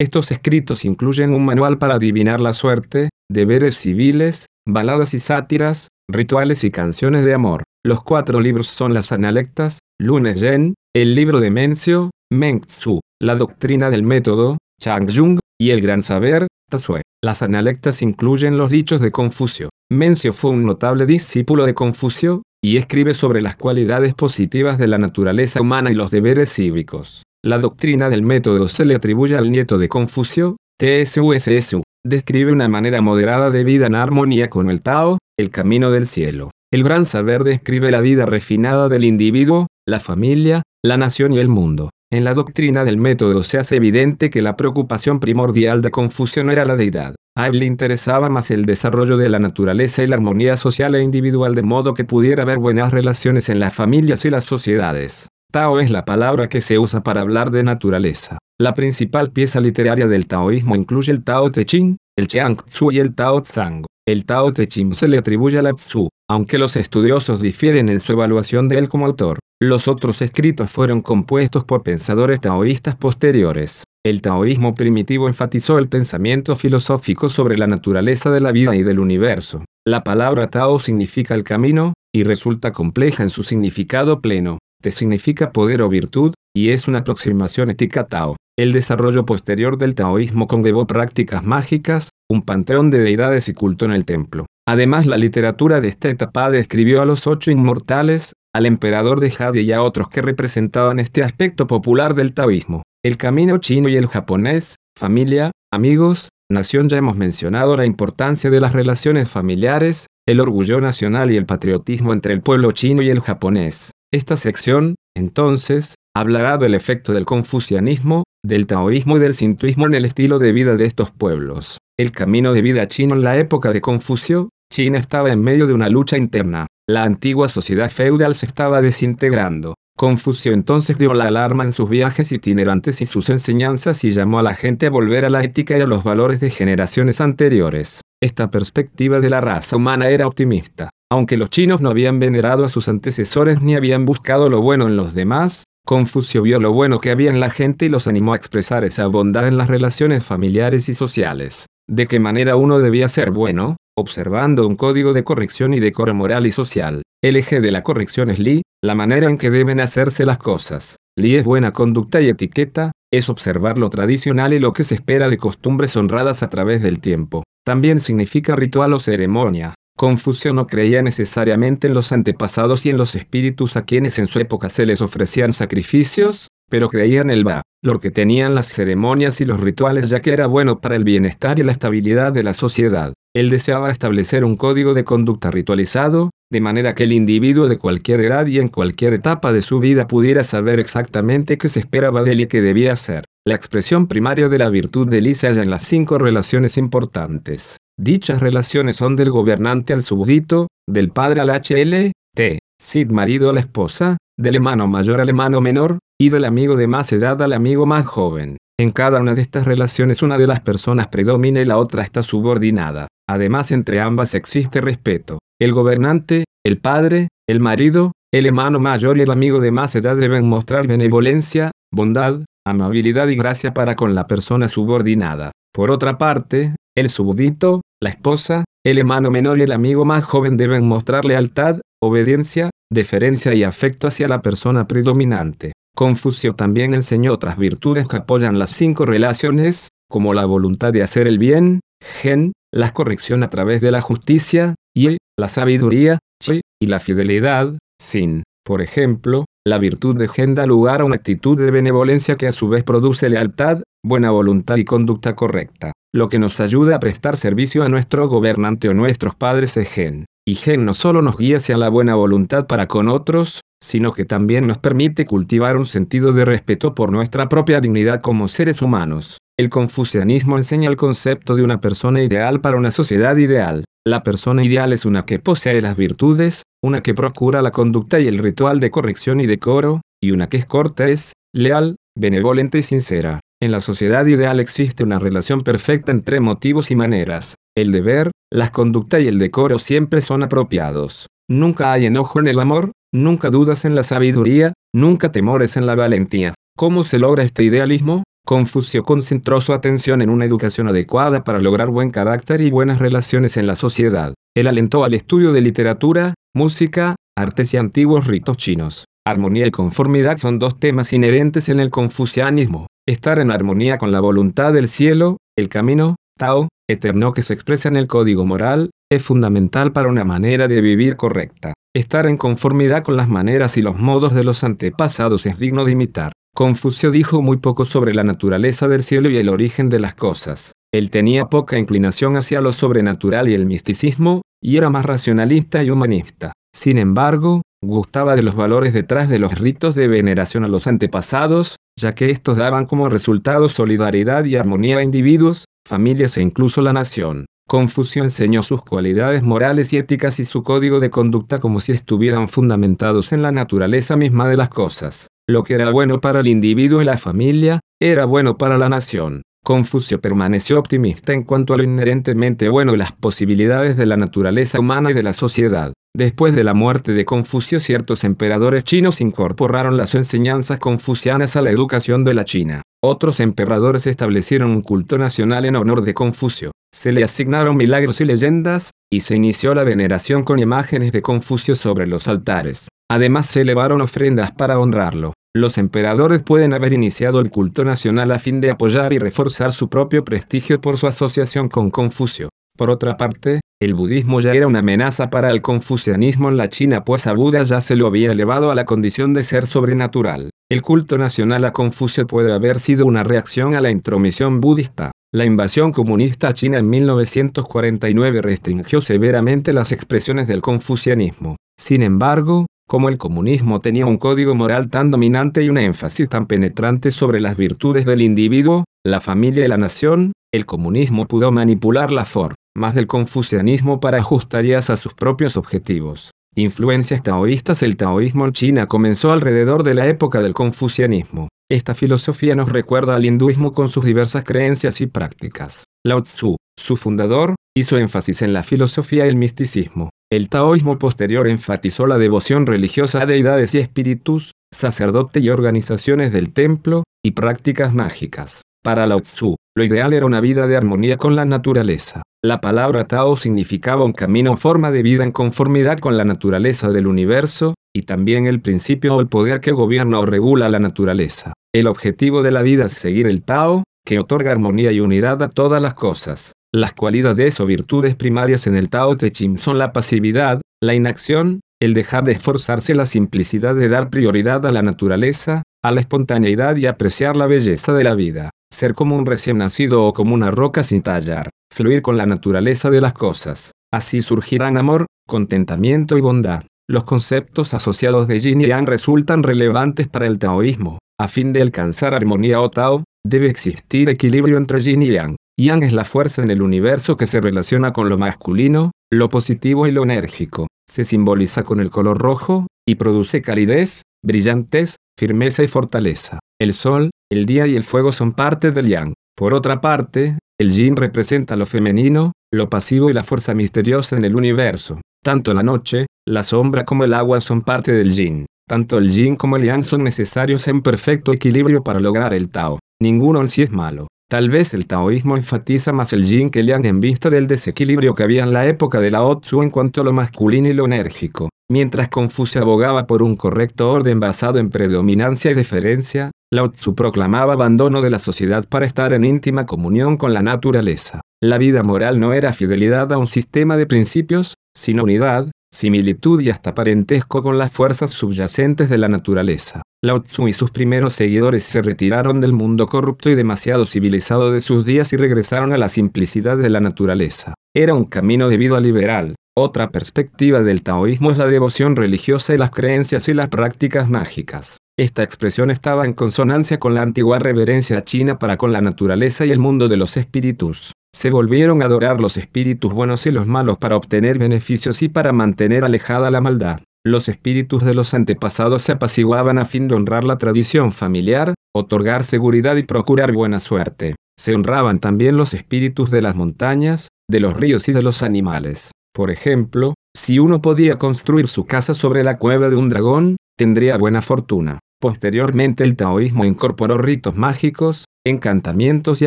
Estos 0.00 0.32
escritos 0.32 0.84
incluyen 0.84 1.32
un 1.32 1.44
manual 1.44 1.78
para 1.78 1.94
adivinar 1.94 2.40
la 2.40 2.52
suerte, 2.52 3.10
deberes 3.34 3.76
civiles, 3.76 4.46
baladas 4.66 5.12
y 5.12 5.18
sátiras, 5.18 5.88
rituales 6.08 6.64
y 6.64 6.70
canciones 6.70 7.24
de 7.26 7.34
amor. 7.34 7.64
Los 7.84 8.02
cuatro 8.02 8.40
libros 8.40 8.68
son 8.68 8.94
las 8.94 9.12
Analectas, 9.12 9.80
Lunes 10.00 10.40
Yen, 10.40 10.74
el 10.94 11.14
libro 11.14 11.40
de 11.40 11.50
Mencio, 11.50 12.10
Meng 12.32 12.62
Tzu, 12.62 13.00
la 13.20 13.34
doctrina 13.34 13.90
del 13.90 14.04
método, 14.04 14.56
Chang 14.80 15.10
Jung, 15.14 15.38
y 15.60 15.70
el 15.70 15.82
gran 15.82 16.00
saber, 16.00 16.46
Tasue. 16.70 17.02
Las 17.22 17.42
Analectas 17.42 18.00
incluyen 18.00 18.56
los 18.56 18.70
dichos 18.70 19.00
de 19.00 19.10
Confucio. 19.10 19.68
Mencio 19.90 20.32
fue 20.32 20.50
un 20.50 20.64
notable 20.64 21.04
discípulo 21.04 21.66
de 21.66 21.74
Confucio, 21.74 22.42
y 22.64 22.78
escribe 22.78 23.12
sobre 23.12 23.42
las 23.42 23.56
cualidades 23.56 24.14
positivas 24.14 24.78
de 24.78 24.86
la 24.86 24.96
naturaleza 24.96 25.60
humana 25.60 25.90
y 25.90 25.94
los 25.94 26.10
deberes 26.10 26.50
cívicos. 26.54 27.22
La 27.44 27.58
doctrina 27.58 28.08
del 28.08 28.22
método 28.22 28.70
se 28.70 28.86
le 28.86 28.94
atribuye 28.94 29.36
al 29.36 29.52
nieto 29.52 29.76
de 29.76 29.88
Confucio, 29.90 30.56
TSUSSU. 30.80 31.82
Describe 32.06 32.52
una 32.52 32.68
manera 32.68 33.00
moderada 33.00 33.50
de 33.50 33.64
vida 33.64 33.86
en 33.86 33.94
armonía 33.94 34.50
con 34.50 34.68
el 34.68 34.82
Tao, 34.82 35.16
el 35.38 35.48
camino 35.48 35.90
del 35.90 36.06
cielo. 36.06 36.50
El 36.70 36.84
gran 36.84 37.06
saber 37.06 37.44
describe 37.44 37.90
la 37.90 38.02
vida 38.02 38.26
refinada 38.26 38.90
del 38.90 39.04
individuo, 39.04 39.68
la 39.88 40.00
familia, 40.00 40.62
la 40.84 40.98
nación 40.98 41.32
y 41.32 41.38
el 41.38 41.48
mundo. 41.48 41.88
En 42.12 42.24
la 42.24 42.34
doctrina 42.34 42.84
del 42.84 42.98
método 42.98 43.42
se 43.42 43.56
hace 43.56 43.76
evidente 43.76 44.28
que 44.28 44.42
la 44.42 44.54
preocupación 44.54 45.18
primordial 45.18 45.80
de 45.80 45.90
Confucio 45.90 46.44
no 46.44 46.52
era 46.52 46.66
la 46.66 46.76
deidad, 46.76 47.14
a 47.36 47.46
él 47.46 47.58
le 47.58 47.64
interesaba 47.64 48.28
más 48.28 48.50
el 48.50 48.66
desarrollo 48.66 49.16
de 49.16 49.30
la 49.30 49.38
naturaleza 49.38 50.02
y 50.02 50.06
la 50.06 50.16
armonía 50.16 50.58
social 50.58 50.94
e 50.94 51.02
individual 51.02 51.54
de 51.54 51.62
modo 51.62 51.94
que 51.94 52.04
pudiera 52.04 52.42
haber 52.42 52.58
buenas 52.58 52.92
relaciones 52.92 53.48
en 53.48 53.60
las 53.60 53.72
familias 53.72 54.26
y 54.26 54.30
las 54.30 54.44
sociedades. 54.44 55.28
Tao 55.50 55.80
es 55.80 55.90
la 55.90 56.04
palabra 56.04 56.50
que 56.50 56.60
se 56.60 56.78
usa 56.78 57.02
para 57.02 57.22
hablar 57.22 57.50
de 57.50 57.62
naturaleza. 57.62 58.38
La 58.64 58.72
principal 58.72 59.30
pieza 59.30 59.60
literaria 59.60 60.06
del 60.06 60.26
taoísmo 60.26 60.74
incluye 60.74 61.12
el 61.12 61.22
Tao 61.22 61.52
Te 61.52 61.66
Ching, 61.66 61.98
el 62.16 62.28
Chiang 62.28 62.56
Tzu 62.56 62.92
y 62.92 62.98
el 62.98 63.14
Tao 63.14 63.42
Tsang. 63.42 63.84
El 64.08 64.24
Tao 64.24 64.54
Te 64.54 64.66
Ching 64.66 64.94
se 64.94 65.06
le 65.06 65.18
atribuye 65.18 65.58
a 65.58 65.62
la 65.62 65.74
Tzu, 65.74 66.08
aunque 66.30 66.56
los 66.56 66.74
estudiosos 66.76 67.42
difieren 67.42 67.90
en 67.90 68.00
su 68.00 68.12
evaluación 68.12 68.70
de 68.70 68.78
él 68.78 68.88
como 68.88 69.04
autor. 69.04 69.38
Los 69.60 69.86
otros 69.86 70.22
escritos 70.22 70.70
fueron 70.70 71.02
compuestos 71.02 71.64
por 71.64 71.82
pensadores 71.82 72.40
taoístas 72.40 72.96
posteriores. 72.96 73.84
El 74.02 74.22
taoísmo 74.22 74.74
primitivo 74.74 75.28
enfatizó 75.28 75.78
el 75.78 75.90
pensamiento 75.90 76.56
filosófico 76.56 77.28
sobre 77.28 77.58
la 77.58 77.66
naturaleza 77.66 78.30
de 78.30 78.40
la 78.40 78.50
vida 78.50 78.74
y 78.74 78.82
del 78.82 78.98
universo. 78.98 79.62
La 79.86 80.04
palabra 80.04 80.48
Tao 80.48 80.78
significa 80.78 81.34
el 81.34 81.44
camino, 81.44 81.92
y 82.14 82.24
resulta 82.24 82.72
compleja 82.72 83.24
en 83.24 83.28
su 83.28 83.44
significado 83.44 84.22
pleno. 84.22 84.56
Te 84.80 84.90
significa 84.90 85.52
poder 85.52 85.82
o 85.82 85.90
virtud, 85.90 86.32
y 86.56 86.70
es 86.70 86.88
una 86.88 87.00
aproximación 87.00 87.70
ética 87.70 88.06
Tao. 88.06 88.36
El 88.56 88.72
desarrollo 88.72 89.26
posterior 89.26 89.76
del 89.76 89.96
taoísmo 89.96 90.46
conllevó 90.46 90.86
prácticas 90.86 91.42
mágicas, 91.42 92.10
un 92.30 92.42
panteón 92.42 92.90
de 92.90 93.00
deidades 93.00 93.48
y 93.48 93.52
culto 93.52 93.84
en 93.84 93.92
el 93.92 94.04
templo. 94.04 94.46
Además, 94.66 95.06
la 95.06 95.16
literatura 95.16 95.80
de 95.80 95.88
esta 95.88 96.08
etapa 96.08 96.50
describió 96.50 97.02
a 97.02 97.04
los 97.04 97.26
ocho 97.26 97.50
inmortales, 97.50 98.32
al 98.54 98.66
emperador 98.66 99.20
de 99.20 99.30
Jade 99.30 99.62
y 99.62 99.72
a 99.72 99.82
otros 99.82 100.08
que 100.08 100.22
representaban 100.22 101.00
este 101.00 101.24
aspecto 101.24 101.66
popular 101.66 102.14
del 102.14 102.32
taoísmo. 102.32 102.82
El 103.04 103.16
camino 103.16 103.58
chino 103.58 103.88
y 103.88 103.96
el 103.96 104.06
japonés, 104.06 104.76
familia, 104.96 105.50
amigos, 105.72 106.28
nación 106.50 106.88
ya 106.88 106.96
hemos 106.96 107.16
mencionado 107.16 107.76
la 107.76 107.84
importancia 107.84 108.48
de 108.48 108.60
las 108.60 108.72
relaciones 108.72 109.28
familiares, 109.28 110.06
el 110.26 110.40
orgullo 110.40 110.80
nacional 110.80 111.32
y 111.32 111.36
el 111.36 111.44
patriotismo 111.44 112.12
entre 112.12 112.32
el 112.32 112.40
pueblo 112.40 112.70
chino 112.72 113.02
y 113.02 113.10
el 113.10 113.20
japonés. 113.20 113.90
Esta 114.12 114.36
sección, 114.36 114.94
entonces, 115.16 115.96
hablará 116.16 116.58
del 116.58 116.74
efecto 116.74 117.12
del 117.12 117.24
confucianismo, 117.24 118.24
del 118.44 118.66
taoísmo 118.66 119.16
y 119.16 119.20
del 119.20 119.34
sintoísmo 119.34 119.86
en 119.86 119.94
el 119.94 120.04
estilo 120.04 120.38
de 120.38 120.52
vida 120.52 120.76
de 120.76 120.84
estos 120.84 121.10
pueblos. 121.10 121.78
El 121.98 122.12
camino 122.12 122.52
de 122.52 122.62
vida 122.62 122.86
chino 122.86 123.14
en 123.14 123.22
la 123.22 123.36
época 123.36 123.72
de 123.72 123.80
Confucio, 123.80 124.50
China 124.72 124.98
estaba 124.98 125.30
en 125.30 125.42
medio 125.42 125.66
de 125.66 125.74
una 125.74 125.88
lucha 125.88 126.16
interna. 126.16 126.66
La 126.88 127.04
antigua 127.04 127.48
sociedad 127.48 127.90
feudal 127.90 128.34
se 128.34 128.46
estaba 128.46 128.80
desintegrando. 128.80 129.74
Confucio 129.96 130.52
entonces 130.52 130.98
dio 130.98 131.14
la 131.14 131.26
alarma 131.26 131.64
en 131.64 131.72
sus 131.72 131.88
viajes 131.88 132.32
itinerantes 132.32 133.00
y 133.00 133.06
sus 133.06 133.30
enseñanzas 133.30 134.02
y 134.02 134.10
llamó 134.10 134.40
a 134.40 134.42
la 134.42 134.54
gente 134.54 134.86
a 134.86 134.90
volver 134.90 135.24
a 135.24 135.30
la 135.30 135.42
ética 135.42 135.78
y 135.78 135.82
a 135.82 135.86
los 135.86 136.02
valores 136.02 136.40
de 136.40 136.50
generaciones 136.50 137.20
anteriores. 137.20 138.00
Esta 138.20 138.50
perspectiva 138.50 139.20
de 139.20 139.30
la 139.30 139.40
raza 139.40 139.76
humana 139.76 140.08
era 140.08 140.26
optimista. 140.26 140.90
Aunque 141.12 141.36
los 141.36 141.50
chinos 141.50 141.80
no 141.80 141.90
habían 141.90 142.18
venerado 142.18 142.64
a 142.64 142.68
sus 142.68 142.88
antecesores 142.88 143.62
ni 143.62 143.76
habían 143.76 144.04
buscado 144.04 144.48
lo 144.48 144.60
bueno 144.62 144.88
en 144.88 144.96
los 144.96 145.14
demás, 145.14 145.64
Confucio 145.86 146.40
vio 146.40 146.60
lo 146.60 146.72
bueno 146.72 146.98
que 146.98 147.10
había 147.10 147.30
en 147.30 147.40
la 147.40 147.50
gente 147.50 147.84
y 147.84 147.88
los 147.90 148.06
animó 148.06 148.32
a 148.32 148.36
expresar 148.36 148.84
esa 148.84 149.06
bondad 149.06 149.46
en 149.46 149.58
las 149.58 149.68
relaciones 149.68 150.24
familiares 150.24 150.88
y 150.88 150.94
sociales. 150.94 151.66
¿De 151.86 152.06
qué 152.06 152.18
manera 152.18 152.56
uno 152.56 152.78
debía 152.78 153.06
ser 153.08 153.30
bueno? 153.30 153.76
Observando 153.94 154.66
un 154.66 154.76
código 154.76 155.12
de 155.12 155.24
corrección 155.24 155.74
y 155.74 155.80
decoro 155.80 156.14
moral 156.14 156.46
y 156.46 156.52
social. 156.52 157.02
El 157.22 157.36
eje 157.36 157.60
de 157.60 157.70
la 157.70 157.82
corrección 157.82 158.30
es 158.30 158.38
Li, 158.38 158.62
la 158.82 158.94
manera 158.94 159.28
en 159.28 159.36
que 159.36 159.50
deben 159.50 159.78
hacerse 159.78 160.24
las 160.24 160.38
cosas. 160.38 160.96
Li 161.18 161.36
es 161.36 161.44
buena 161.44 161.72
conducta 161.72 162.22
y 162.22 162.30
etiqueta, 162.30 162.92
es 163.12 163.28
observar 163.28 163.76
lo 163.76 163.90
tradicional 163.90 164.54
y 164.54 164.60
lo 164.60 164.72
que 164.72 164.84
se 164.84 164.94
espera 164.94 165.28
de 165.28 165.36
costumbres 165.36 165.94
honradas 165.96 166.42
a 166.42 166.48
través 166.48 166.82
del 166.82 166.98
tiempo. 166.98 167.42
También 167.62 167.98
significa 167.98 168.56
ritual 168.56 168.94
o 168.94 168.98
ceremonia. 168.98 169.74
Confucio 169.96 170.52
no 170.52 170.66
creía 170.66 171.02
necesariamente 171.02 171.86
en 171.86 171.94
los 171.94 172.10
antepasados 172.10 172.84
y 172.84 172.90
en 172.90 172.96
los 172.96 173.14
espíritus 173.14 173.76
a 173.76 173.84
quienes 173.84 174.18
en 174.18 174.26
su 174.26 174.40
época 174.40 174.68
se 174.68 174.86
les 174.86 175.00
ofrecían 175.00 175.52
sacrificios, 175.52 176.48
pero 176.68 176.88
creía 176.88 177.20
en 177.20 177.30
el 177.30 177.44
Ba, 177.44 177.62
lo 177.80 178.00
que 178.00 178.10
tenían 178.10 178.56
las 178.56 178.66
ceremonias 178.66 179.40
y 179.40 179.44
los 179.44 179.60
rituales 179.60 180.10
ya 180.10 180.20
que 180.20 180.32
era 180.32 180.48
bueno 180.48 180.80
para 180.80 180.96
el 180.96 181.04
bienestar 181.04 181.60
y 181.60 181.62
la 181.62 181.70
estabilidad 181.70 182.32
de 182.32 182.42
la 182.42 182.54
sociedad. 182.54 183.12
Él 183.36 183.50
deseaba 183.50 183.92
establecer 183.92 184.44
un 184.44 184.56
código 184.56 184.94
de 184.94 185.04
conducta 185.04 185.52
ritualizado, 185.52 186.30
de 186.50 186.60
manera 186.60 186.96
que 186.96 187.04
el 187.04 187.12
individuo 187.12 187.68
de 187.68 187.78
cualquier 187.78 188.20
edad 188.20 188.46
y 188.46 188.58
en 188.58 188.68
cualquier 188.68 189.14
etapa 189.14 189.52
de 189.52 189.62
su 189.62 189.78
vida 189.78 190.08
pudiera 190.08 190.42
saber 190.42 190.80
exactamente 190.80 191.56
qué 191.56 191.68
se 191.68 191.78
esperaba 191.78 192.24
de 192.24 192.32
él 192.32 192.40
y 192.40 192.46
qué 192.48 192.60
debía 192.60 192.92
hacer. 192.92 193.24
La 193.46 193.54
expresión 193.54 194.08
primaria 194.08 194.48
de 194.48 194.58
la 194.58 194.70
virtud 194.70 195.06
de 195.06 195.20
halla 195.20 195.62
en 195.62 195.70
las 195.70 195.82
cinco 195.82 196.18
relaciones 196.18 196.78
importantes. 196.78 197.76
Dichas 197.96 198.40
relaciones 198.40 198.96
son 198.96 199.14
del 199.14 199.30
gobernante 199.30 199.92
al 199.92 200.02
súbdito, 200.02 200.66
del 200.88 201.10
padre 201.10 201.40
al 201.40 201.50
HL, 201.50 202.10
T, 202.34 202.58
Sid 202.80 203.10
marido 203.10 203.50
a 203.50 203.52
la 203.52 203.60
esposa, 203.60 204.16
del 204.36 204.56
hermano 204.56 204.88
mayor 204.88 205.20
al 205.20 205.28
hermano 205.28 205.60
menor, 205.60 205.98
y 206.20 206.30
del 206.30 206.44
amigo 206.44 206.76
de 206.76 206.88
más 206.88 207.12
edad 207.12 207.40
al 207.40 207.52
amigo 207.52 207.86
más 207.86 208.04
joven. 208.04 208.56
En 208.80 208.90
cada 208.90 209.20
una 209.20 209.34
de 209.34 209.42
estas 209.42 209.64
relaciones 209.64 210.22
una 210.22 210.38
de 210.38 210.48
las 210.48 210.58
personas 210.60 211.06
predomina 211.06 211.60
y 211.60 211.64
la 211.64 211.76
otra 211.76 212.02
está 212.02 212.24
subordinada. 212.24 213.06
Además 213.28 213.70
entre 213.70 214.00
ambas 214.00 214.34
existe 214.34 214.80
respeto. 214.80 215.38
El 215.60 215.72
gobernante, 215.72 216.44
el 216.66 216.78
padre, 216.78 217.28
el 217.48 217.60
marido, 217.60 218.10
el 218.32 218.46
hermano 218.46 218.80
mayor 218.80 219.18
y 219.18 219.20
el 219.20 219.30
amigo 219.30 219.60
de 219.60 219.70
más 219.70 219.94
edad 219.94 220.16
deben 220.16 220.48
mostrar 220.48 220.88
benevolencia, 220.88 221.70
bondad, 221.92 222.40
amabilidad 222.66 223.28
y 223.28 223.36
gracia 223.36 223.72
para 223.72 223.94
con 223.94 224.16
la 224.16 224.26
persona 224.26 224.66
subordinada. 224.66 225.52
Por 225.72 225.92
otra 225.92 226.18
parte, 226.18 226.74
el 226.96 227.10
súbdito, 227.10 227.80
la 228.00 228.10
esposa, 228.10 228.64
el 228.84 228.98
hermano 228.98 229.30
menor 229.30 229.58
y 229.58 229.62
el 229.62 229.72
amigo 229.72 230.04
más 230.04 230.24
joven 230.24 230.56
deben 230.56 230.86
mostrar 230.86 231.24
lealtad, 231.24 231.80
obediencia, 232.02 232.70
deferencia 232.92 233.54
y 233.54 233.64
afecto 233.64 234.06
hacia 234.06 234.28
la 234.28 234.42
persona 234.42 234.86
predominante. 234.86 235.72
Confucio 235.96 236.54
también 236.54 236.92
enseñó 236.92 237.32
otras 237.32 237.56
virtudes 237.56 238.06
que 238.08 238.16
apoyan 238.16 238.58
las 238.58 238.70
cinco 238.70 239.06
relaciones, 239.06 239.88
como 240.08 240.34
la 240.34 240.44
voluntad 240.44 240.92
de 240.92 241.02
hacer 241.02 241.26
el 241.26 241.38
bien, 241.38 241.80
gen, 242.02 242.52
la 242.72 242.92
corrección 242.92 243.42
a 243.42 243.50
través 243.50 243.80
de 243.80 243.90
la 243.90 244.00
justicia, 244.00 244.74
y 244.94 245.16
la 245.38 245.48
sabiduría, 245.48 246.18
chi, 246.42 246.60
y 246.80 246.86
la 246.86 247.00
fidelidad, 247.00 247.78
sin. 248.00 248.42
Por 248.64 248.82
ejemplo, 248.82 249.44
la 249.66 249.78
virtud 249.78 250.16
de 250.16 250.28
gen 250.28 250.54
da 250.54 250.66
lugar 250.66 251.00
a 251.00 251.04
una 251.06 251.16
actitud 251.16 251.58
de 251.58 251.70
benevolencia 251.70 252.36
que 252.36 252.46
a 252.46 252.52
su 252.52 252.68
vez 252.68 252.84
produce 252.84 253.30
lealtad, 253.30 253.82
buena 254.04 254.30
voluntad 254.30 254.76
y 254.76 254.84
conducta 254.84 255.34
correcta, 255.34 255.92
lo 256.12 256.28
que 256.28 256.38
nos 256.38 256.60
ayuda 256.60 256.96
a 256.96 257.00
prestar 257.00 257.38
servicio 257.38 257.82
a 257.82 257.88
nuestro 257.88 258.28
gobernante 258.28 258.90
o 258.90 258.94
nuestros 258.94 259.34
padres 259.34 259.78
es 259.78 259.88
gen. 259.88 260.26
Y 260.46 260.56
gen 260.56 260.84
no 260.84 260.92
solo 260.92 261.22
nos 261.22 261.38
guía 261.38 261.56
hacia 261.56 261.78
la 261.78 261.88
buena 261.88 262.14
voluntad 262.14 262.66
para 262.66 262.88
con 262.88 263.08
otros, 263.08 263.62
sino 263.82 264.12
que 264.12 264.26
también 264.26 264.66
nos 264.66 264.76
permite 264.76 265.24
cultivar 265.24 265.78
un 265.78 265.86
sentido 265.86 266.34
de 266.34 266.44
respeto 266.44 266.94
por 266.94 267.10
nuestra 267.10 267.48
propia 267.48 267.80
dignidad 267.80 268.20
como 268.20 268.48
seres 268.48 268.82
humanos. 268.82 269.38
El 269.58 269.70
confucianismo 269.70 270.58
enseña 270.58 270.90
el 270.90 270.96
concepto 270.96 271.54
de 271.54 271.64
una 271.64 271.80
persona 271.80 272.22
ideal 272.22 272.60
para 272.60 272.76
una 272.76 272.90
sociedad 272.90 273.36
ideal. 273.36 273.84
La 274.06 274.22
persona 274.22 274.62
ideal 274.62 274.92
es 274.92 275.06
una 275.06 275.24
que 275.24 275.38
posee 275.38 275.80
las 275.80 275.96
virtudes, 275.96 276.64
una 276.82 277.02
que 277.02 277.14
procura 277.14 277.62
la 277.62 277.70
conducta 277.70 278.20
y 278.20 278.28
el 278.28 278.36
ritual 278.36 278.78
de 278.78 278.90
corrección 278.90 279.40
y 279.40 279.46
decoro, 279.46 280.02
y 280.22 280.32
una 280.32 280.50
que 280.50 280.58
es 280.58 280.66
cortés, 280.66 281.32
leal, 281.54 281.96
benevolente 282.14 282.76
y 282.76 282.82
sincera. 282.82 283.40
En 283.62 283.72
la 283.72 283.80
sociedad 283.80 284.26
ideal 284.26 284.60
existe 284.60 285.04
una 285.04 285.18
relación 285.18 285.62
perfecta 285.62 286.12
entre 286.12 286.40
motivos 286.40 286.90
y 286.90 286.96
maneras. 286.96 287.54
El 287.74 287.92
deber, 287.92 288.30
la 288.52 288.70
conducta 288.70 289.20
y 289.20 289.26
el 289.26 289.38
decoro 289.38 289.78
siempre 289.78 290.20
son 290.20 290.42
apropiados. 290.42 291.28
Nunca 291.48 291.90
hay 291.90 292.04
enojo 292.04 292.40
en 292.40 292.48
el 292.48 292.60
amor, 292.60 292.92
nunca 293.10 293.48
dudas 293.48 293.86
en 293.86 293.94
la 293.94 294.02
sabiduría, 294.02 294.74
nunca 294.94 295.32
temores 295.32 295.78
en 295.78 295.86
la 295.86 295.94
valentía. 295.94 296.52
¿Cómo 296.76 297.04
se 297.04 297.18
logra 297.18 297.42
este 297.42 297.64
idealismo? 297.64 298.22
Confucio 298.46 299.04
concentró 299.04 299.62
su 299.62 299.72
atención 299.72 300.20
en 300.20 300.28
una 300.28 300.44
educación 300.44 300.86
adecuada 300.86 301.44
para 301.44 301.60
lograr 301.60 301.88
buen 301.88 302.10
carácter 302.10 302.60
y 302.60 302.70
buenas 302.70 302.98
relaciones 302.98 303.56
en 303.56 303.66
la 303.66 303.74
sociedad. 303.74 304.34
Él 304.54 304.66
alentó 304.66 305.02
al 305.04 305.14
estudio 305.14 305.52
de 305.52 305.62
literatura, 305.62 306.34
música, 306.54 307.16
artes 307.38 307.72
y 307.72 307.78
antiguos 307.78 308.26
ritos 308.26 308.58
chinos. 308.58 309.06
Armonía 309.26 309.66
y 309.66 309.70
conformidad 309.70 310.36
son 310.36 310.58
dos 310.58 310.78
temas 310.78 311.14
inherentes 311.14 311.70
en 311.70 311.80
el 311.80 311.90
confucianismo. 311.90 312.86
Estar 313.08 313.38
en 313.38 313.50
armonía 313.50 313.96
con 313.96 314.12
la 314.12 314.20
voluntad 314.20 314.74
del 314.74 314.88
cielo, 314.88 315.38
el 315.56 315.70
camino, 315.70 316.16
Tao, 316.38 316.68
eterno 316.86 317.32
que 317.32 317.40
se 317.40 317.54
expresa 317.54 317.88
en 317.88 317.96
el 317.96 318.08
código 318.08 318.44
moral, 318.44 318.90
es 319.10 319.22
fundamental 319.22 319.92
para 319.92 320.08
una 320.08 320.24
manera 320.24 320.68
de 320.68 320.82
vivir 320.82 321.16
correcta. 321.16 321.72
Estar 321.96 322.26
en 322.26 322.36
conformidad 322.36 323.04
con 323.04 323.16
las 323.16 323.28
maneras 323.28 323.78
y 323.78 323.82
los 323.82 323.98
modos 323.98 324.34
de 324.34 324.44
los 324.44 324.64
antepasados 324.64 325.46
es 325.46 325.58
digno 325.58 325.86
de 325.86 325.92
imitar. 325.92 326.32
Confucio 326.54 327.10
dijo 327.10 327.42
muy 327.42 327.56
poco 327.56 327.84
sobre 327.84 328.14
la 328.14 328.22
naturaleza 328.22 328.86
del 328.86 329.02
cielo 329.02 329.28
y 329.28 329.38
el 329.38 329.48
origen 329.48 329.90
de 329.90 329.98
las 329.98 330.14
cosas. 330.14 330.70
Él 330.94 331.10
tenía 331.10 331.46
poca 331.46 331.80
inclinación 331.80 332.36
hacia 332.36 332.60
lo 332.60 332.70
sobrenatural 332.70 333.48
y 333.48 333.54
el 333.54 333.66
misticismo, 333.66 334.42
y 334.62 334.76
era 334.76 334.88
más 334.88 335.04
racionalista 335.04 335.82
y 335.82 335.90
humanista. 335.90 336.52
Sin 336.72 336.98
embargo, 336.98 337.62
gustaba 337.82 338.36
de 338.36 338.42
los 338.42 338.54
valores 338.54 338.92
detrás 338.92 339.28
de 339.28 339.40
los 339.40 339.58
ritos 339.58 339.96
de 339.96 340.06
veneración 340.06 340.62
a 340.62 340.68
los 340.68 340.86
antepasados, 340.86 341.74
ya 342.00 342.14
que 342.14 342.30
estos 342.30 342.56
daban 342.56 342.86
como 342.86 343.08
resultado 343.08 343.68
solidaridad 343.68 344.44
y 344.44 344.54
armonía 344.54 344.98
a 344.98 345.02
individuos, 345.02 345.64
familias 345.84 346.36
e 346.36 346.42
incluso 346.42 346.82
la 346.82 346.92
nación. 346.92 347.46
Confucio 347.66 348.22
enseñó 348.22 348.62
sus 348.62 348.84
cualidades 348.84 349.42
morales 349.42 349.92
y 349.92 349.96
éticas 349.96 350.38
y 350.38 350.44
su 350.44 350.62
código 350.62 351.00
de 351.00 351.10
conducta 351.10 351.58
como 351.58 351.80
si 351.80 351.90
estuvieran 351.90 352.46
fundamentados 352.46 353.32
en 353.32 353.42
la 353.42 353.50
naturaleza 353.50 354.14
misma 354.14 354.48
de 354.48 354.56
las 354.56 354.68
cosas. 354.68 355.26
Lo 355.46 355.62
que 355.62 355.74
era 355.74 355.90
bueno 355.90 356.22
para 356.22 356.40
el 356.40 356.46
individuo 356.46 357.02
y 357.02 357.04
la 357.04 357.18
familia, 357.18 357.80
era 358.00 358.24
bueno 358.24 358.56
para 358.56 358.78
la 358.78 358.88
nación. 358.88 359.42
Confucio 359.62 360.18
permaneció 360.18 360.78
optimista 360.78 361.34
en 361.34 361.42
cuanto 361.42 361.74
a 361.74 361.76
lo 361.76 361.82
inherentemente 361.82 362.70
bueno 362.70 362.94
y 362.94 362.96
las 362.96 363.12
posibilidades 363.12 363.98
de 363.98 364.06
la 364.06 364.16
naturaleza 364.16 364.80
humana 364.80 365.10
y 365.10 365.14
de 365.14 365.22
la 365.22 365.34
sociedad. 365.34 365.92
Después 366.16 366.54
de 366.54 366.64
la 366.64 366.72
muerte 366.72 367.12
de 367.12 367.26
Confucio 367.26 367.80
ciertos 367.80 368.24
emperadores 368.24 368.84
chinos 368.84 369.20
incorporaron 369.20 369.98
las 369.98 370.14
enseñanzas 370.14 370.78
confucianas 370.78 371.56
a 371.56 371.62
la 371.62 371.70
educación 371.70 372.24
de 372.24 372.32
la 372.32 372.46
China. 372.46 372.82
Otros 373.02 373.38
emperadores 373.40 374.06
establecieron 374.06 374.70
un 374.70 374.80
culto 374.80 375.18
nacional 375.18 375.66
en 375.66 375.76
honor 375.76 376.02
de 376.02 376.14
Confucio. 376.14 376.70
Se 376.94 377.12
le 377.12 377.22
asignaron 377.22 377.76
milagros 377.76 378.22
y 378.22 378.24
leyendas, 378.24 378.92
y 379.12 379.20
se 379.20 379.36
inició 379.36 379.74
la 379.74 379.84
veneración 379.84 380.42
con 380.42 380.58
imágenes 380.58 381.12
de 381.12 381.20
Confucio 381.20 381.74
sobre 381.74 382.06
los 382.06 382.28
altares. 382.28 382.88
Además 383.10 383.46
se 383.46 383.60
elevaron 383.60 384.00
ofrendas 384.00 384.52
para 384.52 384.78
honrarlo. 384.78 385.34
Los 385.56 385.78
emperadores 385.78 386.42
pueden 386.42 386.72
haber 386.72 386.92
iniciado 386.92 387.40
el 387.40 387.50
culto 387.50 387.84
nacional 387.84 388.32
a 388.32 388.38
fin 388.38 388.60
de 388.60 388.70
apoyar 388.70 389.12
y 389.12 389.18
reforzar 389.18 389.72
su 389.72 389.88
propio 389.88 390.24
prestigio 390.24 390.80
por 390.80 390.98
su 390.98 391.06
asociación 391.06 391.68
con 391.68 391.90
Confucio. 391.90 392.48
Por 392.76 392.90
otra 392.90 393.16
parte, 393.16 393.60
el 393.80 393.94
budismo 393.94 394.40
ya 394.40 394.52
era 394.52 394.66
una 394.66 394.80
amenaza 394.80 395.30
para 395.30 395.50
el 395.50 395.62
confucianismo 395.62 396.48
en 396.48 396.56
la 396.56 396.68
China 396.68 397.04
pues 397.04 397.28
a 397.28 397.32
Buda 397.34 397.62
ya 397.62 397.80
se 397.80 397.94
lo 397.94 398.08
había 398.08 398.32
elevado 398.32 398.72
a 398.72 398.74
la 398.74 398.84
condición 398.84 399.32
de 399.32 399.44
ser 399.44 399.66
sobrenatural. 399.66 400.50
El 400.68 400.82
culto 400.82 401.18
nacional 401.18 401.64
a 401.66 401.72
Confucio 401.72 402.26
puede 402.26 402.52
haber 402.52 402.80
sido 402.80 403.06
una 403.06 403.22
reacción 403.22 403.76
a 403.76 403.80
la 403.80 403.90
intromisión 403.90 404.60
budista. 404.60 405.12
La 405.32 405.44
invasión 405.44 405.92
comunista 405.92 406.52
China 406.52 406.78
en 406.78 406.88
1949 406.88 408.42
restringió 408.42 409.00
severamente 409.00 409.72
las 409.72 409.92
expresiones 409.92 410.48
del 410.48 410.62
confucianismo. 410.62 411.56
Sin 411.78 412.02
embargo, 412.02 412.66
como 412.94 413.08
el 413.08 413.18
comunismo 413.18 413.80
tenía 413.80 414.06
un 414.06 414.18
código 414.18 414.54
moral 414.54 414.88
tan 414.88 415.10
dominante 415.10 415.64
y 415.64 415.68
un 415.68 415.78
énfasis 415.78 416.28
tan 416.28 416.46
penetrante 416.46 417.10
sobre 417.10 417.40
las 417.40 417.56
virtudes 417.56 418.06
del 418.06 418.22
individuo, 418.22 418.84
la 419.04 419.20
familia 419.20 419.64
y 419.64 419.68
la 419.68 419.76
nación, 419.76 420.30
el 420.54 420.64
comunismo 420.64 421.26
pudo 421.26 421.50
manipular 421.50 422.12
la 422.12 422.24
forma 422.24 422.92
del 422.94 423.08
confucianismo 423.08 423.98
para 423.98 424.18
ajustarlas 424.18 424.90
a 424.90 424.94
sus 424.94 425.12
propios 425.12 425.56
objetivos. 425.56 426.30
Influencias 426.54 427.24
taoístas 427.24 427.82
El 427.82 427.96
taoísmo 427.96 428.44
en 428.44 428.52
China 428.52 428.86
comenzó 428.86 429.32
alrededor 429.32 429.82
de 429.82 429.94
la 429.94 430.06
época 430.06 430.40
del 430.40 430.54
confucianismo. 430.54 431.48
Esta 431.68 431.94
filosofía 431.94 432.54
nos 432.54 432.70
recuerda 432.70 433.16
al 433.16 433.24
hinduismo 433.24 433.72
con 433.72 433.88
sus 433.88 434.04
diversas 434.04 434.44
creencias 434.44 435.00
y 435.00 435.08
prácticas. 435.08 435.82
Lao 436.06 436.22
Tzu, 436.22 436.54
su 436.78 436.96
fundador, 436.96 437.56
hizo 437.76 437.98
énfasis 437.98 438.42
en 438.42 438.52
la 438.52 438.62
filosofía 438.62 439.26
y 439.26 439.30
el 439.30 439.36
misticismo. 439.36 440.10
El 440.34 440.48
taoísmo 440.48 440.98
posterior 440.98 441.46
enfatizó 441.46 442.08
la 442.08 442.18
devoción 442.18 442.66
religiosa 442.66 443.22
a 443.22 443.26
deidades 443.26 443.72
y 443.76 443.78
espíritus, 443.78 444.50
sacerdote 444.72 445.38
y 445.38 445.48
organizaciones 445.48 446.32
del 446.32 446.52
templo, 446.52 447.04
y 447.24 447.30
prácticas 447.30 447.94
mágicas. 447.94 448.62
Para 448.82 449.06
Lao 449.06 449.20
Tzu, 449.20 449.54
lo 449.76 449.84
ideal 449.84 450.12
era 450.12 450.26
una 450.26 450.40
vida 450.40 450.66
de 450.66 450.76
armonía 450.76 451.18
con 451.18 451.36
la 451.36 451.44
naturaleza. 451.44 452.22
La 452.42 452.60
palabra 452.60 453.06
Tao 453.06 453.36
significaba 453.36 454.04
un 454.04 454.12
camino 454.12 454.54
o 454.54 454.56
forma 454.56 454.90
de 454.90 455.04
vida 455.04 455.22
en 455.22 455.30
conformidad 455.30 456.00
con 456.00 456.16
la 456.16 456.24
naturaleza 456.24 456.90
del 456.90 457.06
universo, 457.06 457.74
y 457.94 458.02
también 458.02 458.48
el 458.48 458.60
principio 458.60 459.14
o 459.14 459.20
el 459.20 459.28
poder 459.28 459.60
que 459.60 459.70
gobierna 459.70 460.18
o 460.18 460.26
regula 460.26 460.68
la 460.68 460.80
naturaleza. 460.80 461.52
El 461.72 461.86
objetivo 461.86 462.42
de 462.42 462.50
la 462.50 462.62
vida 462.62 462.86
es 462.86 462.92
seguir 462.92 463.28
el 463.28 463.44
Tao, 463.44 463.84
que 464.04 464.18
otorga 464.18 464.50
armonía 464.50 464.90
y 464.90 464.98
unidad 464.98 465.44
a 465.44 465.48
todas 465.48 465.80
las 465.80 465.94
cosas. 465.94 466.54
Las 466.74 466.92
cualidades 466.92 467.60
o 467.60 467.66
virtudes 467.66 468.16
primarias 468.16 468.66
en 468.66 468.74
el 468.74 468.90
Tao 468.90 469.16
Te 469.16 469.30
Ching 469.30 469.58
son 469.58 469.78
la 469.78 469.92
pasividad, 469.92 470.60
la 470.82 470.92
inacción, 470.92 471.60
el 471.80 471.94
dejar 471.94 472.24
de 472.24 472.32
esforzarse, 472.32 472.96
la 472.96 473.06
simplicidad 473.06 473.76
de 473.76 473.88
dar 473.88 474.10
prioridad 474.10 474.66
a 474.66 474.72
la 474.72 474.82
naturaleza, 474.82 475.62
a 475.84 475.92
la 475.92 476.00
espontaneidad 476.00 476.74
y 476.74 476.86
apreciar 476.86 477.36
la 477.36 477.46
belleza 477.46 477.92
de 477.92 478.02
la 478.02 478.16
vida, 478.16 478.50
ser 478.72 478.94
como 478.94 479.16
un 479.16 479.24
recién 479.24 479.58
nacido 479.58 480.04
o 480.04 480.12
como 480.12 480.34
una 480.34 480.50
roca 480.50 480.82
sin 480.82 481.02
tallar, 481.02 481.48
fluir 481.72 482.02
con 482.02 482.16
la 482.16 482.26
naturaleza 482.26 482.90
de 482.90 483.00
las 483.00 483.12
cosas. 483.12 483.70
Así 483.92 484.20
surgirán 484.20 484.76
amor, 484.76 485.06
contentamiento 485.28 486.18
y 486.18 486.22
bondad. 486.22 486.64
Los 486.90 487.04
conceptos 487.04 487.72
asociados 487.72 488.26
de 488.26 488.40
yin 488.40 488.62
y 488.62 488.66
yang 488.66 488.88
resultan 488.88 489.44
relevantes 489.44 490.08
para 490.08 490.26
el 490.26 490.40
taoísmo. 490.40 490.98
A 491.20 491.28
fin 491.28 491.52
de 491.52 491.62
alcanzar 491.62 492.14
armonía 492.14 492.60
o 492.60 492.68
tao, 492.68 493.04
debe 493.24 493.46
existir 493.46 494.08
equilibrio 494.08 494.56
entre 494.56 494.80
yin 494.80 495.02
y 495.02 495.12
yang. 495.12 495.36
Yang 495.56 495.84
es 495.84 495.92
la 495.92 496.04
fuerza 496.04 496.42
en 496.42 496.50
el 496.50 496.62
universo 496.62 497.16
que 497.16 497.26
se 497.26 497.40
relaciona 497.40 497.92
con 497.92 498.08
lo 498.08 498.18
masculino, 498.18 498.90
lo 499.12 499.28
positivo 499.28 499.86
y 499.86 499.92
lo 499.92 500.02
enérgico. 500.02 500.66
Se 500.90 501.04
simboliza 501.04 501.62
con 501.62 501.80
el 501.80 501.90
color 501.90 502.18
rojo, 502.18 502.66
y 502.86 502.96
produce 502.96 503.40
calidez, 503.40 504.02
brillantez, 504.22 504.96
firmeza 505.18 505.62
y 505.62 505.68
fortaleza. 505.68 506.40
El 506.60 506.74
sol, 506.74 507.10
el 507.30 507.46
día 507.46 507.66
y 507.66 507.76
el 507.76 507.84
fuego 507.84 508.12
son 508.12 508.32
parte 508.32 508.72
del 508.72 508.88
yang. 508.88 509.14
Por 509.36 509.54
otra 509.54 509.80
parte, 509.80 510.38
el 510.60 510.72
yin 510.72 510.96
representa 510.96 511.56
lo 511.56 511.66
femenino, 511.66 512.32
lo 512.52 512.68
pasivo 512.68 513.08
y 513.08 513.12
la 513.12 513.24
fuerza 513.24 513.54
misteriosa 513.54 514.16
en 514.16 514.24
el 514.24 514.36
universo. 514.36 515.00
Tanto 515.22 515.54
la 515.54 515.62
noche, 515.62 516.06
la 516.28 516.42
sombra 516.42 516.84
como 516.84 517.04
el 517.04 517.14
agua 517.14 517.40
son 517.40 517.62
parte 517.62 517.92
del 517.92 518.14
yin. 518.14 518.46
Tanto 518.68 518.98
el 518.98 519.10
yin 519.10 519.36
como 519.36 519.56
el 519.56 519.64
yang 519.64 519.82
son 519.82 520.04
necesarios 520.04 520.68
en 520.68 520.82
perfecto 520.82 521.32
equilibrio 521.32 521.82
para 521.82 522.00
lograr 522.00 522.34
el 522.34 522.50
Tao. 522.50 522.78
Ninguno 523.00 523.40
en 523.40 523.48
sí 523.48 523.62
es 523.62 523.70
malo. 523.70 524.08
Tal 524.34 524.50
vez 524.50 524.74
el 524.74 524.88
taoísmo 524.88 525.36
enfatiza 525.36 525.92
más 525.92 526.12
el 526.12 526.24
yin 526.24 526.50
que 526.50 526.58
el 526.58 526.66
yang 526.66 526.84
en 526.86 527.00
vista 527.00 527.30
del 527.30 527.46
desequilibrio 527.46 528.16
que 528.16 528.24
había 528.24 528.42
en 528.42 528.52
la 528.52 528.66
época 528.66 528.98
de 528.98 529.12
Lao 529.12 529.38
Tzu 529.38 529.62
en 529.62 529.70
cuanto 529.70 530.00
a 530.00 530.04
lo 530.04 530.12
masculino 530.12 530.68
y 530.68 530.72
lo 530.72 530.86
enérgico. 530.86 531.50
Mientras 531.70 532.08
Confucio 532.08 532.60
abogaba 532.60 533.06
por 533.06 533.22
un 533.22 533.36
correcto 533.36 533.92
orden 533.92 534.18
basado 534.18 534.58
en 534.58 534.70
predominancia 534.70 535.52
y 535.52 535.54
deferencia, 535.54 536.32
Lao 536.52 536.72
Tzu 536.72 536.96
proclamaba 536.96 537.52
abandono 537.52 538.02
de 538.02 538.10
la 538.10 538.18
sociedad 538.18 538.64
para 538.68 538.86
estar 538.86 539.12
en 539.12 539.22
íntima 539.22 539.66
comunión 539.66 540.16
con 540.16 540.34
la 540.34 540.42
naturaleza. 540.42 541.20
La 541.40 541.56
vida 541.56 541.84
moral 541.84 542.18
no 542.18 542.32
era 542.32 542.52
fidelidad 542.52 543.12
a 543.12 543.18
un 543.18 543.28
sistema 543.28 543.76
de 543.76 543.86
principios, 543.86 544.54
sino 544.76 545.04
unidad, 545.04 545.52
similitud 545.74 546.40
y 546.40 546.50
hasta 546.50 546.74
parentesco 546.74 547.42
con 547.42 547.58
las 547.58 547.72
fuerzas 547.72 548.10
subyacentes 548.12 548.88
de 548.88 548.98
la 548.98 549.08
naturaleza. 549.08 549.82
Lao 550.02 550.22
Tzu 550.22 550.48
y 550.48 550.52
sus 550.52 550.70
primeros 550.70 551.14
seguidores 551.14 551.64
se 551.64 551.82
retiraron 551.82 552.40
del 552.40 552.52
mundo 552.52 552.86
corrupto 552.86 553.30
y 553.30 553.34
demasiado 553.34 553.86
civilizado 553.86 554.52
de 554.52 554.60
sus 554.60 554.84
días 554.84 555.12
y 555.12 555.16
regresaron 555.16 555.72
a 555.72 555.78
la 555.78 555.88
simplicidad 555.88 556.56
de 556.56 556.70
la 556.70 556.80
naturaleza. 556.80 557.54
Era 557.74 557.94
un 557.94 558.04
camino 558.04 558.48
de 558.48 558.56
vida 558.56 558.80
liberal. 558.80 559.34
Otra 559.56 559.90
perspectiva 559.90 560.60
del 560.62 560.82
taoísmo 560.82 561.30
es 561.30 561.38
la 561.38 561.46
devoción 561.46 561.96
religiosa 561.96 562.54
y 562.54 562.58
las 562.58 562.70
creencias 562.70 563.28
y 563.28 563.34
las 563.34 563.48
prácticas 563.48 564.08
mágicas. 564.10 564.78
Esta 564.96 565.24
expresión 565.24 565.72
estaba 565.72 566.04
en 566.04 566.12
consonancia 566.12 566.78
con 566.78 566.94
la 566.94 567.02
antigua 567.02 567.40
reverencia 567.40 568.04
china 568.04 568.38
para 568.38 568.56
con 568.56 568.72
la 568.72 568.80
naturaleza 568.80 569.44
y 569.44 569.50
el 569.50 569.58
mundo 569.58 569.88
de 569.88 569.96
los 569.96 570.16
espíritus. 570.16 570.92
Se 571.12 571.30
volvieron 571.30 571.82
a 571.82 571.86
adorar 571.86 572.20
los 572.20 572.36
espíritus 572.36 572.94
buenos 572.94 573.26
y 573.26 573.32
los 573.32 573.48
malos 573.48 573.78
para 573.78 573.96
obtener 573.96 574.38
beneficios 574.38 575.02
y 575.02 575.08
para 575.08 575.32
mantener 575.32 575.84
alejada 575.84 576.30
la 576.30 576.40
maldad. 576.40 576.80
Los 577.04 577.28
espíritus 577.28 577.84
de 577.84 577.94
los 577.94 578.14
antepasados 578.14 578.84
se 578.84 578.92
apaciguaban 578.92 579.58
a 579.58 579.64
fin 579.64 579.88
de 579.88 579.96
honrar 579.96 580.22
la 580.22 580.38
tradición 580.38 580.92
familiar, 580.92 581.54
otorgar 581.74 582.22
seguridad 582.22 582.76
y 582.76 582.84
procurar 582.84 583.32
buena 583.32 583.58
suerte. 583.58 584.14
Se 584.38 584.54
honraban 584.54 585.00
también 585.00 585.36
los 585.36 585.54
espíritus 585.54 586.12
de 586.12 586.22
las 586.22 586.36
montañas, 586.36 587.08
de 587.28 587.40
los 587.40 587.56
ríos 587.56 587.88
y 587.88 587.92
de 587.92 588.02
los 588.02 588.22
animales. 588.22 588.92
Por 589.12 589.32
ejemplo, 589.32 589.94
si 590.16 590.38
uno 590.38 590.62
podía 590.62 590.98
construir 591.00 591.48
su 591.48 591.66
casa 591.66 591.94
sobre 591.94 592.22
la 592.22 592.38
cueva 592.38 592.70
de 592.70 592.76
un 592.76 592.88
dragón, 592.88 593.36
tendría 593.56 593.96
buena 593.96 594.22
fortuna. 594.22 594.78
Posteriormente 595.00 595.84
el 595.84 595.96
taoísmo 595.96 596.44
incorporó 596.44 596.98
ritos 596.98 597.36
mágicos, 597.36 598.06
encantamientos 598.26 599.20
y 599.20 599.26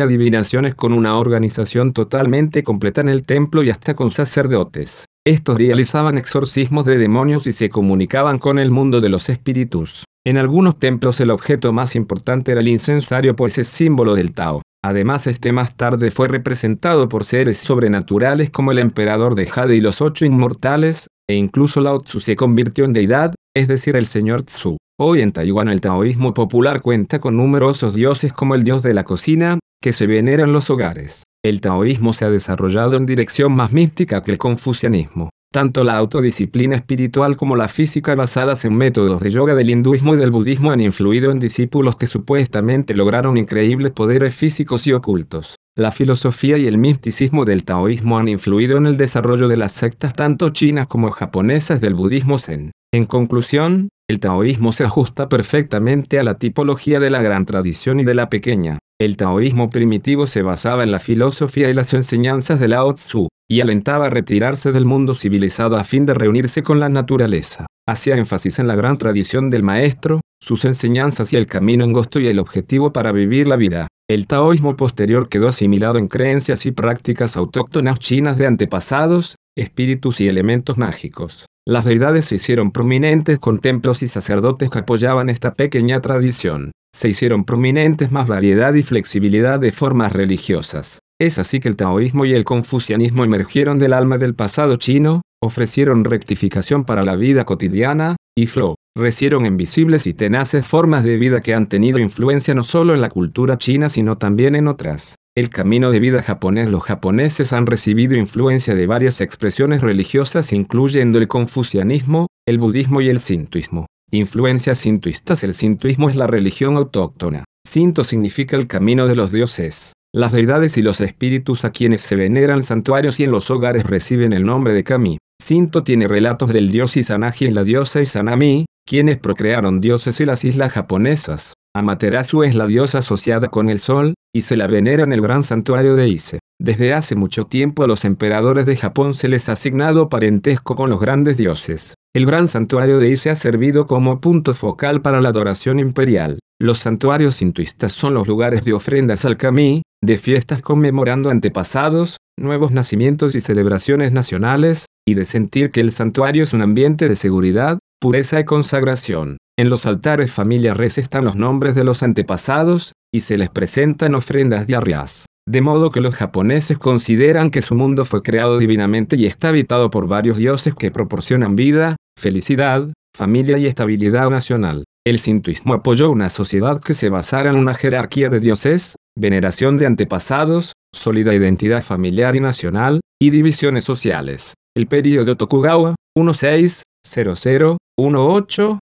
adivinaciones 0.00 0.74
con 0.74 0.92
una 0.92 1.16
organización 1.16 1.92
totalmente 1.92 2.62
completa 2.62 3.00
en 3.00 3.08
el 3.08 3.24
templo 3.24 3.62
y 3.62 3.70
hasta 3.70 3.94
con 3.94 4.10
sacerdotes. 4.10 5.04
Estos 5.24 5.58
realizaban 5.58 6.18
exorcismos 6.18 6.84
de 6.84 6.98
demonios 6.98 7.46
y 7.46 7.52
se 7.52 7.68
comunicaban 7.68 8.38
con 8.38 8.58
el 8.58 8.70
mundo 8.70 9.00
de 9.00 9.08
los 9.08 9.28
espíritus. 9.28 10.04
En 10.26 10.36
algunos 10.36 10.78
templos 10.78 11.20
el 11.20 11.30
objeto 11.30 11.72
más 11.72 11.94
importante 11.94 12.52
era 12.52 12.60
el 12.60 12.68
incensario 12.68 13.36
pues 13.36 13.56
es 13.58 13.68
símbolo 13.68 14.14
del 14.14 14.32
Tao. 14.32 14.62
Además 14.84 15.26
este 15.26 15.52
más 15.52 15.76
tarde 15.76 16.10
fue 16.10 16.28
representado 16.28 17.08
por 17.08 17.24
seres 17.24 17.58
sobrenaturales 17.58 18.50
como 18.50 18.72
el 18.72 18.78
emperador 18.78 19.34
de 19.34 19.46
Jade 19.46 19.76
y 19.76 19.80
los 19.80 20.00
ocho 20.00 20.24
inmortales, 20.24 21.08
e 21.28 21.34
incluso 21.34 21.80
Lao 21.80 22.00
Tzu 22.00 22.20
se 22.20 22.36
convirtió 22.36 22.84
en 22.84 22.92
deidad, 22.92 23.34
es 23.54 23.68
decir 23.68 23.96
el 23.96 24.06
señor 24.06 24.42
Tzu. 24.42 24.76
Hoy 25.00 25.20
en 25.20 25.32
Taiwán 25.32 25.68
el 25.68 25.80
taoísmo 25.80 26.34
popular 26.34 26.82
cuenta 26.82 27.18
con 27.18 27.36
numerosos 27.36 27.94
dioses 27.94 28.32
como 28.32 28.54
el 28.54 28.64
dios 28.64 28.82
de 28.82 28.94
la 28.94 29.04
cocina, 29.04 29.58
que 29.80 29.92
se 29.92 30.06
venera 30.06 30.44
en 30.44 30.52
los 30.52 30.70
hogares. 30.70 31.24
El 31.44 31.60
taoísmo 31.60 32.12
se 32.12 32.24
ha 32.24 32.30
desarrollado 32.30 32.96
en 32.96 33.06
dirección 33.06 33.52
más 33.52 33.72
mística 33.72 34.22
que 34.22 34.32
el 34.32 34.38
confucianismo. 34.38 35.30
Tanto 35.50 35.82
la 35.82 35.96
autodisciplina 35.96 36.76
espiritual 36.76 37.38
como 37.38 37.56
la 37.56 37.68
física 37.68 38.14
basadas 38.14 38.66
en 38.66 38.76
métodos 38.76 39.20
de 39.20 39.30
yoga 39.30 39.54
del 39.54 39.70
hinduismo 39.70 40.14
y 40.14 40.18
del 40.18 40.30
budismo 40.30 40.70
han 40.70 40.80
influido 40.80 41.30
en 41.30 41.40
discípulos 41.40 41.96
que 41.96 42.06
supuestamente 42.06 42.94
lograron 42.94 43.38
increíbles 43.38 43.92
poderes 43.92 44.34
físicos 44.34 44.86
y 44.86 44.92
ocultos. 44.92 45.56
La 45.74 45.90
filosofía 45.90 46.58
y 46.58 46.66
el 46.66 46.76
misticismo 46.76 47.46
del 47.46 47.64
taoísmo 47.64 48.18
han 48.18 48.28
influido 48.28 48.76
en 48.76 48.86
el 48.86 48.98
desarrollo 48.98 49.48
de 49.48 49.56
las 49.56 49.72
sectas 49.72 50.12
tanto 50.12 50.50
chinas 50.50 50.86
como 50.86 51.10
japonesas 51.10 51.80
del 51.80 51.94
budismo 51.94 52.36
zen. 52.36 52.72
En 52.92 53.06
conclusión, 53.06 53.88
El 54.10 54.20
taoísmo 54.20 54.72
se 54.72 54.84
ajusta 54.84 55.28
perfectamente 55.28 56.18
a 56.18 56.22
la 56.22 56.38
tipología 56.38 56.98
de 56.98 57.10
la 57.10 57.20
gran 57.20 57.44
tradición 57.44 58.00
y 58.00 58.04
de 58.04 58.14
la 58.14 58.30
pequeña. 58.30 58.78
El 59.00 59.16
taoísmo 59.16 59.70
primitivo 59.70 60.26
se 60.26 60.42
basaba 60.42 60.82
en 60.82 60.90
la 60.90 60.98
filosofía 60.98 61.70
y 61.70 61.72
las 61.72 61.94
enseñanzas 61.94 62.58
de 62.58 62.66
Lao 62.66 62.94
Tzu, 62.94 63.28
y 63.48 63.60
alentaba 63.60 64.06
a 64.06 64.10
retirarse 64.10 64.72
del 64.72 64.86
mundo 64.86 65.14
civilizado 65.14 65.76
a 65.76 65.84
fin 65.84 66.04
de 66.04 66.14
reunirse 66.14 66.64
con 66.64 66.80
la 66.80 66.88
naturaleza. 66.88 67.66
Hacía 67.86 68.16
énfasis 68.16 68.58
en 68.58 68.66
la 68.66 68.74
gran 68.74 68.98
tradición 68.98 69.50
del 69.50 69.62
maestro, 69.62 70.20
sus 70.42 70.64
enseñanzas 70.64 71.32
y 71.32 71.36
el 71.36 71.46
camino 71.46 71.84
angosto 71.84 72.18
y 72.18 72.26
el 72.26 72.40
objetivo 72.40 72.92
para 72.92 73.12
vivir 73.12 73.46
la 73.46 73.54
vida. 73.54 73.86
El 74.10 74.26
taoísmo 74.26 74.74
posterior 74.74 75.28
quedó 75.28 75.46
asimilado 75.46 75.98
en 75.98 76.08
creencias 76.08 76.66
y 76.66 76.72
prácticas 76.72 77.36
autóctonas 77.36 78.00
chinas 78.00 78.36
de 78.36 78.48
antepasados, 78.48 79.36
espíritus 79.56 80.20
y 80.20 80.26
elementos 80.26 80.76
mágicos. 80.76 81.46
Las 81.64 81.84
deidades 81.84 82.24
se 82.24 82.34
hicieron 82.34 82.72
prominentes 82.72 83.38
con 83.38 83.60
templos 83.60 84.02
y 84.02 84.08
sacerdotes 84.08 84.70
que 84.70 84.80
apoyaban 84.80 85.28
esta 85.28 85.54
pequeña 85.54 86.00
tradición 86.00 86.72
se 86.94 87.08
hicieron 87.08 87.44
prominentes 87.44 88.12
más 88.12 88.26
variedad 88.26 88.74
y 88.74 88.82
flexibilidad 88.82 89.60
de 89.60 89.72
formas 89.72 90.12
religiosas. 90.12 91.00
Es 91.20 91.38
así 91.38 91.60
que 91.60 91.68
el 91.68 91.76
taoísmo 91.76 92.24
y 92.24 92.34
el 92.34 92.44
confucianismo 92.44 93.24
emergieron 93.24 93.78
del 93.78 93.92
alma 93.92 94.18
del 94.18 94.34
pasado 94.34 94.76
chino, 94.76 95.22
ofrecieron 95.42 96.04
rectificación 96.04 96.84
para 96.84 97.02
la 97.02 97.16
vida 97.16 97.44
cotidiana, 97.44 98.16
y 98.36 98.46
florecieron 98.46 99.46
en 99.46 99.56
visibles 99.56 100.06
y 100.06 100.14
tenaces 100.14 100.64
formas 100.64 101.02
de 101.02 101.16
vida 101.16 101.40
que 101.40 101.54
han 101.54 101.68
tenido 101.68 101.98
influencia 101.98 102.54
no 102.54 102.62
solo 102.62 102.94
en 102.94 103.00
la 103.00 103.08
cultura 103.08 103.58
china 103.58 103.88
sino 103.88 104.16
también 104.16 104.54
en 104.54 104.68
otras. 104.68 105.16
El 105.36 105.50
camino 105.50 105.90
de 105.90 106.00
vida 106.00 106.22
japonés 106.22 106.68
Los 106.68 106.84
japoneses 106.84 107.52
han 107.52 107.66
recibido 107.66 108.16
influencia 108.16 108.74
de 108.76 108.86
varias 108.86 109.20
expresiones 109.20 109.80
religiosas 109.80 110.52
incluyendo 110.52 111.18
el 111.18 111.28
confucianismo, 111.28 112.28
el 112.46 112.58
budismo 112.58 113.00
y 113.00 113.08
el 113.08 113.18
sintoísmo. 113.18 113.86
Influencias 114.10 114.78
sintoístas 114.78 115.44
El 115.44 115.52
sintoísmo 115.52 116.08
es 116.08 116.16
la 116.16 116.26
religión 116.26 116.76
autóctona. 116.76 117.44
Sinto 117.66 118.04
significa 118.04 118.56
el 118.56 118.66
camino 118.66 119.06
de 119.06 119.14
los 119.14 119.32
dioses. 119.32 119.92
Las 120.14 120.32
deidades 120.32 120.78
y 120.78 120.82
los 120.82 121.02
espíritus 121.02 121.66
a 121.66 121.72
quienes 121.72 122.00
se 122.00 122.16
veneran 122.16 122.62
santuarios 122.62 123.20
y 123.20 123.24
en 123.24 123.32
los 123.32 123.50
hogares 123.50 123.84
reciben 123.84 124.32
el 124.32 124.44
nombre 124.46 124.72
de 124.72 124.82
kami. 124.82 125.18
Sinto 125.38 125.84
tiene 125.84 126.08
relatos 126.08 126.50
del 126.50 126.70
dios 126.70 126.96
Izanagi 126.96 127.46
y 127.46 127.50
la 127.50 127.64
diosa 127.64 128.00
Izanami, 128.00 128.64
quienes 128.86 129.18
procrearon 129.18 129.82
dioses 129.82 130.18
y 130.20 130.24
las 130.24 130.42
islas 130.42 130.72
japonesas. 130.72 131.52
Amaterasu 131.74 132.42
es 132.42 132.54
la 132.54 132.66
diosa 132.66 132.98
asociada 132.98 133.48
con 133.48 133.68
el 133.68 133.78
sol, 133.78 134.14
y 134.34 134.42
se 134.42 134.56
la 134.56 134.66
venera 134.66 135.04
en 135.04 135.12
el 135.12 135.20
gran 135.20 135.42
santuario 135.42 135.96
de 135.96 136.08
Ise. 136.08 136.38
Desde 136.60 136.92
hace 136.92 137.14
mucho 137.14 137.46
tiempo 137.46 137.84
a 137.84 137.86
los 137.86 138.04
emperadores 138.04 138.66
de 138.66 138.76
Japón 138.76 139.14
se 139.14 139.28
les 139.28 139.48
ha 139.48 139.52
asignado 139.52 140.08
parentesco 140.08 140.74
con 140.74 140.90
los 140.90 141.00
grandes 141.00 141.36
dioses. 141.36 141.94
El 142.14 142.26
gran 142.26 142.48
santuario 142.48 142.98
de 142.98 143.10
Ise 143.10 143.30
ha 143.30 143.36
servido 143.36 143.86
como 143.86 144.20
punto 144.20 144.54
focal 144.54 145.02
para 145.02 145.20
la 145.20 145.28
adoración 145.28 145.78
imperial. 145.78 146.38
Los 146.60 146.80
santuarios 146.80 147.36
sintoístas 147.36 147.92
son 147.92 148.14
los 148.14 148.26
lugares 148.26 148.64
de 148.64 148.72
ofrendas 148.72 149.24
al 149.24 149.36
kami, 149.36 149.82
de 150.02 150.18
fiestas 150.18 150.62
conmemorando 150.62 151.30
antepasados, 151.30 152.16
nuevos 152.36 152.72
nacimientos 152.72 153.34
y 153.34 153.40
celebraciones 153.40 154.10
nacionales, 154.12 154.86
y 155.06 155.14
de 155.14 155.24
sentir 155.24 155.70
que 155.70 155.80
el 155.80 155.92
santuario 155.92 156.42
es 156.42 156.52
un 156.52 156.62
ambiente 156.62 157.08
de 157.08 157.14
seguridad, 157.14 157.78
pureza 158.00 158.40
y 158.40 158.44
consagración. 158.44 159.38
En 159.58 159.70
los 159.70 159.86
altares 159.86 160.30
familiares 160.30 160.98
están 160.98 161.24
los 161.24 161.34
nombres 161.34 161.74
de 161.74 161.82
los 161.82 162.04
antepasados, 162.04 162.92
y 163.12 163.20
se 163.20 163.36
les 163.36 163.50
presentan 163.50 164.14
ofrendas 164.14 164.68
diarias. 164.68 165.26
De 165.48 165.60
modo 165.60 165.90
que 165.90 166.00
los 166.00 166.14
japoneses 166.14 166.78
consideran 166.78 167.50
que 167.50 167.60
su 167.60 167.74
mundo 167.74 168.04
fue 168.04 168.22
creado 168.22 168.58
divinamente 168.58 169.16
y 169.16 169.26
está 169.26 169.48
habitado 169.48 169.90
por 169.90 170.06
varios 170.06 170.36
dioses 170.36 170.76
que 170.76 170.92
proporcionan 170.92 171.56
vida, 171.56 171.96
felicidad, 172.16 172.92
familia 173.16 173.58
y 173.58 173.66
estabilidad 173.66 174.30
nacional. 174.30 174.84
El 175.04 175.18
sintoísmo 175.18 175.74
apoyó 175.74 176.08
una 176.12 176.30
sociedad 176.30 176.80
que 176.80 176.94
se 176.94 177.08
basara 177.08 177.50
en 177.50 177.56
una 177.56 177.74
jerarquía 177.74 178.28
de 178.28 178.38
dioses, 178.38 178.94
veneración 179.18 179.76
de 179.76 179.86
antepasados, 179.86 180.74
sólida 180.94 181.34
identidad 181.34 181.82
familiar 181.82 182.36
y 182.36 182.40
nacional, 182.40 183.00
y 183.20 183.30
divisiones 183.30 183.82
sociales. 183.82 184.54
El 184.76 184.86
periodo 184.86 185.36
Tokugawa, 185.36 185.96